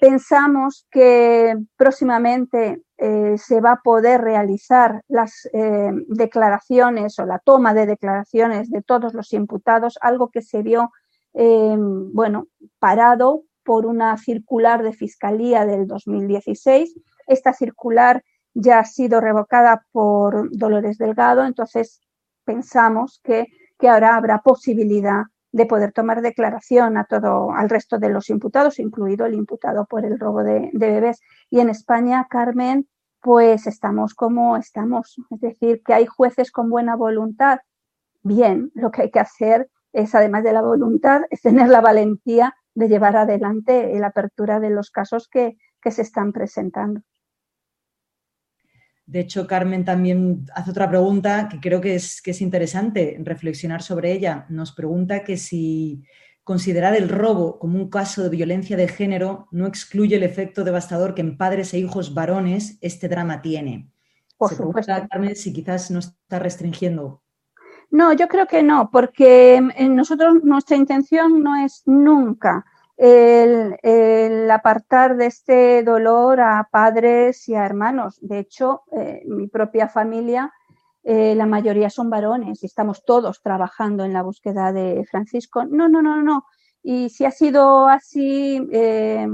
[0.00, 7.72] Pensamos que próximamente eh, se va a poder realizar las eh, declaraciones o la toma
[7.72, 10.90] de declaraciones de todos los imputados, algo que se vio,
[11.34, 12.48] eh, bueno,
[12.78, 16.98] parado por una circular de Fiscalía del 2016.
[17.26, 22.00] Esta circular ya ha sido revocada por Dolores Delgado, entonces
[22.44, 23.46] pensamos que,
[23.78, 25.22] que ahora habrá posibilidad
[25.52, 30.04] de poder tomar declaración a todo, al resto de los imputados, incluido el imputado por
[30.04, 31.20] el robo de, bebés.
[31.50, 32.88] Y en España, Carmen,
[33.20, 35.16] pues estamos como estamos.
[35.30, 37.58] Es decir, que hay jueces con buena voluntad.
[38.22, 42.54] Bien, lo que hay que hacer es, además de la voluntad, es tener la valentía
[42.74, 47.02] de llevar adelante la apertura de los casos que, que se están presentando.
[49.10, 53.82] De hecho, Carmen también hace otra pregunta que creo que es, que es interesante reflexionar
[53.82, 54.46] sobre ella.
[54.48, 56.04] Nos pregunta que si
[56.44, 61.16] considerar el robo como un caso de violencia de género no excluye el efecto devastador
[61.16, 63.90] que en padres e hijos varones este drama tiene.
[64.38, 64.92] Por supuesto.
[65.10, 67.20] Carmen, si quizás no está restringiendo.
[67.90, 72.64] No, yo creo que no, porque en nosotros nuestra intención no es nunca
[73.00, 78.18] el, apartar de este dolor a padres y a hermanos.
[78.20, 80.52] De hecho, eh, mi propia familia,
[81.02, 85.64] eh, la mayoría son varones y estamos todos trabajando en la búsqueda de Francisco.
[85.64, 86.44] No, no, no, no.
[86.82, 89.26] Y si ha sido así, eh,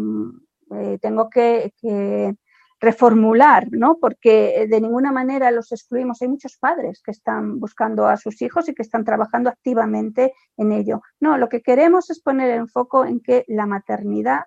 [1.00, 1.72] tengo que,
[2.80, 3.98] reformular, ¿no?
[3.98, 6.20] Porque eh, de ninguna manera los excluimos.
[6.20, 10.72] Hay muchos padres que están buscando a sus hijos y que están trabajando activamente en
[10.72, 11.00] ello.
[11.20, 14.40] No, lo que queremos es poner el foco en que la maternidad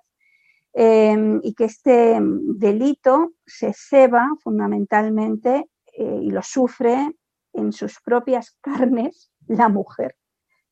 [0.74, 5.66] em, y que este delito se ceba fundamentalmente
[5.98, 7.16] eh, y lo sufre
[7.54, 10.16] en sus propias carnes la mujer,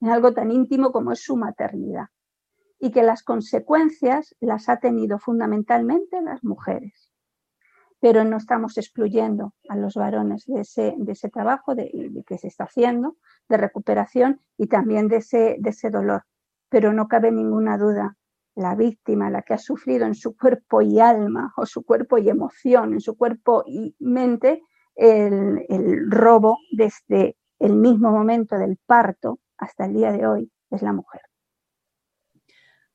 [0.01, 2.05] en algo tan íntimo como es su maternidad
[2.79, 7.11] y que las consecuencias las ha tenido fundamentalmente las mujeres
[7.99, 11.91] pero no estamos excluyendo a los varones de ese, de ese trabajo de,
[12.25, 13.17] que se está haciendo,
[13.49, 16.23] de recuperación y también de ese, de ese dolor.
[16.69, 18.15] Pero no cabe ninguna duda,
[18.55, 22.29] la víctima, la que ha sufrido en su cuerpo y alma, o su cuerpo y
[22.29, 24.61] emoción, en su cuerpo y mente,
[24.95, 30.81] el, el robo desde el mismo momento del parto hasta el día de hoy, es
[30.81, 31.21] la mujer.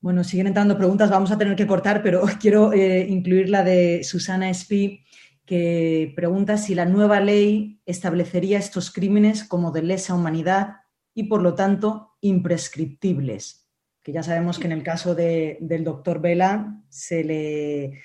[0.03, 4.03] Bueno, siguen entrando preguntas, vamos a tener que cortar, pero quiero eh, incluir la de
[4.03, 5.05] Susana Espí,
[5.45, 10.81] que pregunta si la nueva ley establecería estos crímenes como de lesa humanidad
[11.13, 13.69] y, por lo tanto, imprescriptibles.
[14.01, 18.01] Que ya sabemos que en el caso del doctor Vela se le,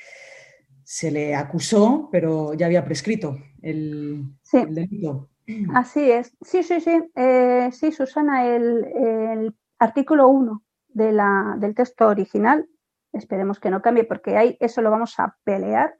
[0.84, 4.22] se le acusó, pero ya había prescrito el,
[4.52, 5.30] delito.
[5.74, 6.30] Así es.
[6.42, 6.92] Sí, sí, sí.
[7.16, 12.68] Eh, sí, Susana, el, el artículo 1 del texto original.
[13.12, 15.94] Esperemos que no cambie porque ahí eso lo vamos a pelear,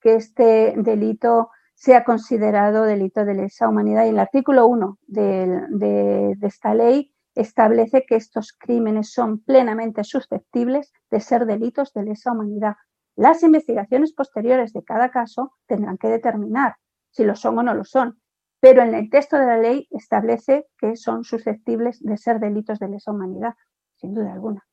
[0.00, 1.50] que este delito
[1.80, 4.04] sea considerado delito de lesa humanidad.
[4.04, 11.20] Y el artículo 1 de, esta ley establece que estos crímenes son plenamente susceptibles de
[11.20, 12.74] ser delitos de lesa humanidad.
[13.16, 16.76] Las investigaciones posteriores de cada caso tendrán que determinar
[17.10, 18.20] si lo son o no lo son,
[18.60, 22.88] pero en el texto de la ley establece que son susceptibles de ser delitos de
[22.88, 23.54] lesa humanidad
[24.00, 24.64] sin duda alguna.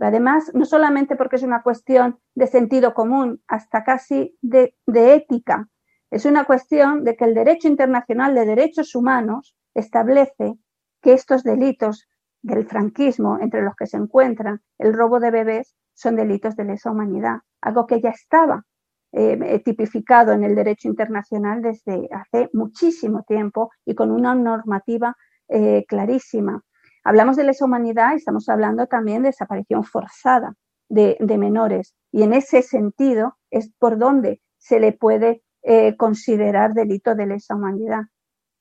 [0.00, 5.68] Además, no solamente porque es una cuestión de sentido común, hasta casi de, ética,
[6.10, 10.54] es una cuestión de que el derecho internacional de derechos humanos establece
[11.02, 12.06] que estos delitos
[12.42, 16.92] del franquismo, entre los que se encuentran el robo de bebés, son delitos de lesa
[16.92, 18.64] humanidad, algo que ya estaba
[19.12, 25.16] eh, tipificado en el derecho internacional desde hace muchísimo tiempo y con una normativa
[25.48, 26.62] eh, clarísima.
[27.04, 30.54] Hablamos de lesa humanidad y estamos hablando también de desaparición forzada
[30.88, 31.94] de, menores.
[32.12, 37.54] Y en ese sentido es por donde se le puede eh, considerar delito de lesa
[37.54, 38.02] humanidad.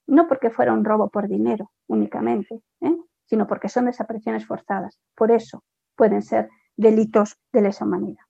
[0.06, 2.96] No porque fuera un robo por dinero únicamente, ¿eh?
[3.26, 4.98] sino porque son desapariciones forzadas.
[5.16, 5.64] Por eso
[5.96, 8.27] pueden ser delitos de lesa humanidad.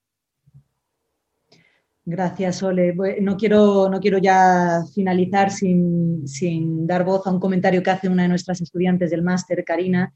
[2.09, 2.95] Gracias, Ole.
[3.19, 8.23] No quiero, no quiero ya finalizar sin, dar voz a un comentario que hace una
[8.23, 10.13] de nuestras estudiantes del máster, Karina,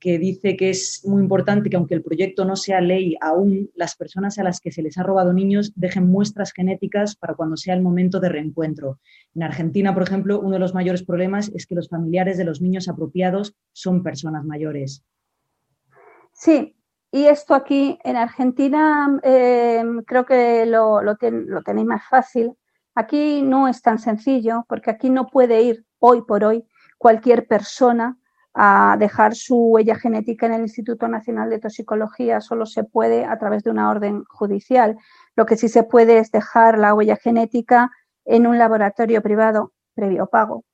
[0.00, 3.96] que dice que es muy importante que aunque el proyecto no sea ley aún, las
[3.96, 7.74] personas a las que se les ha robado niños dejen muestras genéticas para cuando sea
[7.74, 8.98] el momento de reencuentro.
[9.34, 12.62] En Argentina, por ejemplo, uno de los mayores problemas es que los familiares de los
[12.62, 15.04] niños apropiados son personas mayores.
[16.32, 16.75] Sí,
[17.16, 21.00] y esto aquí en Argentina em, creo que lo,
[21.64, 22.52] tenéis más fácil.
[22.94, 26.66] Aquí no es tan sencillo porque aquí no puede ir hoy por hoy
[26.98, 28.18] cualquier persona
[28.52, 32.42] a dejar su huella genética en el Instituto Nacional de Toxicología.
[32.42, 34.98] Solo se puede a través de una orden judicial.
[35.36, 37.90] Lo que sí se puede es dejar la huella genética
[38.26, 40.66] en un laboratorio privado previo pago.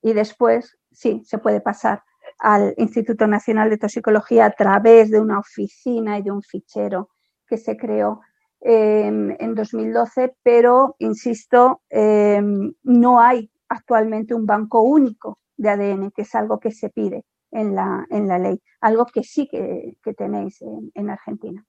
[0.00, 2.04] Y después sí, se puede pasar
[2.38, 7.10] al Instituto Nacional de Toxicología a través de una oficina y de un fichero
[7.46, 8.20] que se creó
[8.60, 16.22] em, en 2012, pero, insisto, em, no hay actualmente un banco único de ADN, que
[16.22, 20.62] es algo que se pide en la, en la ley, algo que sí que, tenéis
[20.94, 21.64] en Argentina.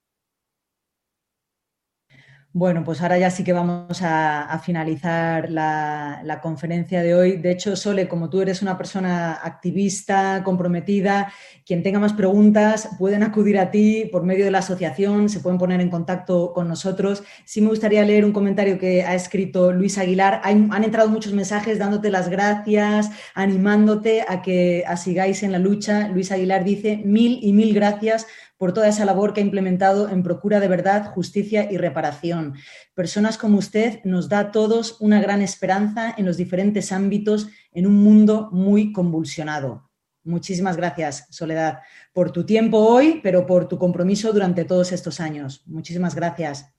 [2.56, 7.36] Bueno, pues ahora ya sí que vamos a, finalizar la, conferencia de hoy.
[7.36, 11.32] De hecho, Sole, como tú eres una persona activista, comprometida,
[11.66, 15.58] quien tenga más preguntas pueden acudir a ti por medio de la asociación, se pueden
[15.58, 17.24] poner en contacto con nosotros.
[17.44, 20.40] Sí me gustaría leer un comentario que ha escrito Luis Aguilar.
[20.44, 26.06] han entrado muchos mensajes dándote las gracias, animándote a que sigáis en la lucha.
[26.06, 30.22] Luis Aguilar dice mil y mil gracias por toda esa labor que ha implementado en
[30.22, 32.54] procura de verdad, justicia y reparación.
[32.94, 37.86] Personas como usted nos da a todos una gran esperanza en los diferentes ámbitos en
[37.86, 39.90] un mundo muy convulsionado.
[40.22, 41.80] Muchísimas gracias, Soledad,
[42.12, 45.62] por tu tiempo hoy, pero por tu compromiso durante todos estos años.
[45.66, 46.72] Muchísimas gracias.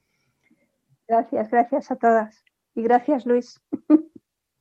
[1.08, 2.44] Gracias, gracias a todas.
[2.74, 3.62] Y gracias, Luis.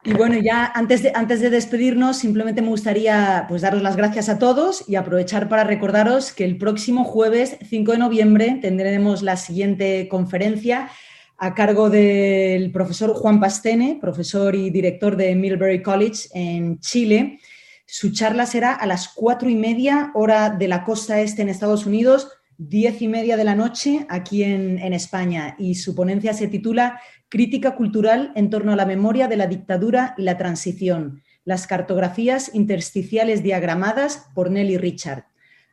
[0.06, 4.28] Y bueno, ya antes de, antes de despedirnos, simplemente me gustaría pues, daros las gracias
[4.28, 9.38] a todos y aprovechar para recordaros que el próximo jueves 5 de noviembre tendremos la
[9.38, 10.90] siguiente conferencia
[11.38, 17.38] a cargo del profesor Juan Pastene, profesor y director de Millbury College en Chile.
[17.86, 21.86] Su charla será a las cuatro y media hora de la costa este en Estados
[21.86, 22.28] Unidos,
[22.58, 25.56] diez y media de la noche aquí en, en España.
[25.58, 27.00] Y su ponencia se titula
[27.34, 31.20] Crítica cultural en torno a la memoria de la dictadura y la transición.
[31.44, 35.24] Las cartografías intersticiales diagramadas por Nelly Richard.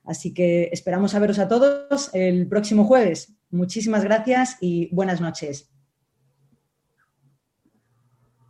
[0.03, 3.35] Así que esperamos a veros a todos el próximo jueves.
[3.51, 5.70] Muchísimas gracias y buenas noches.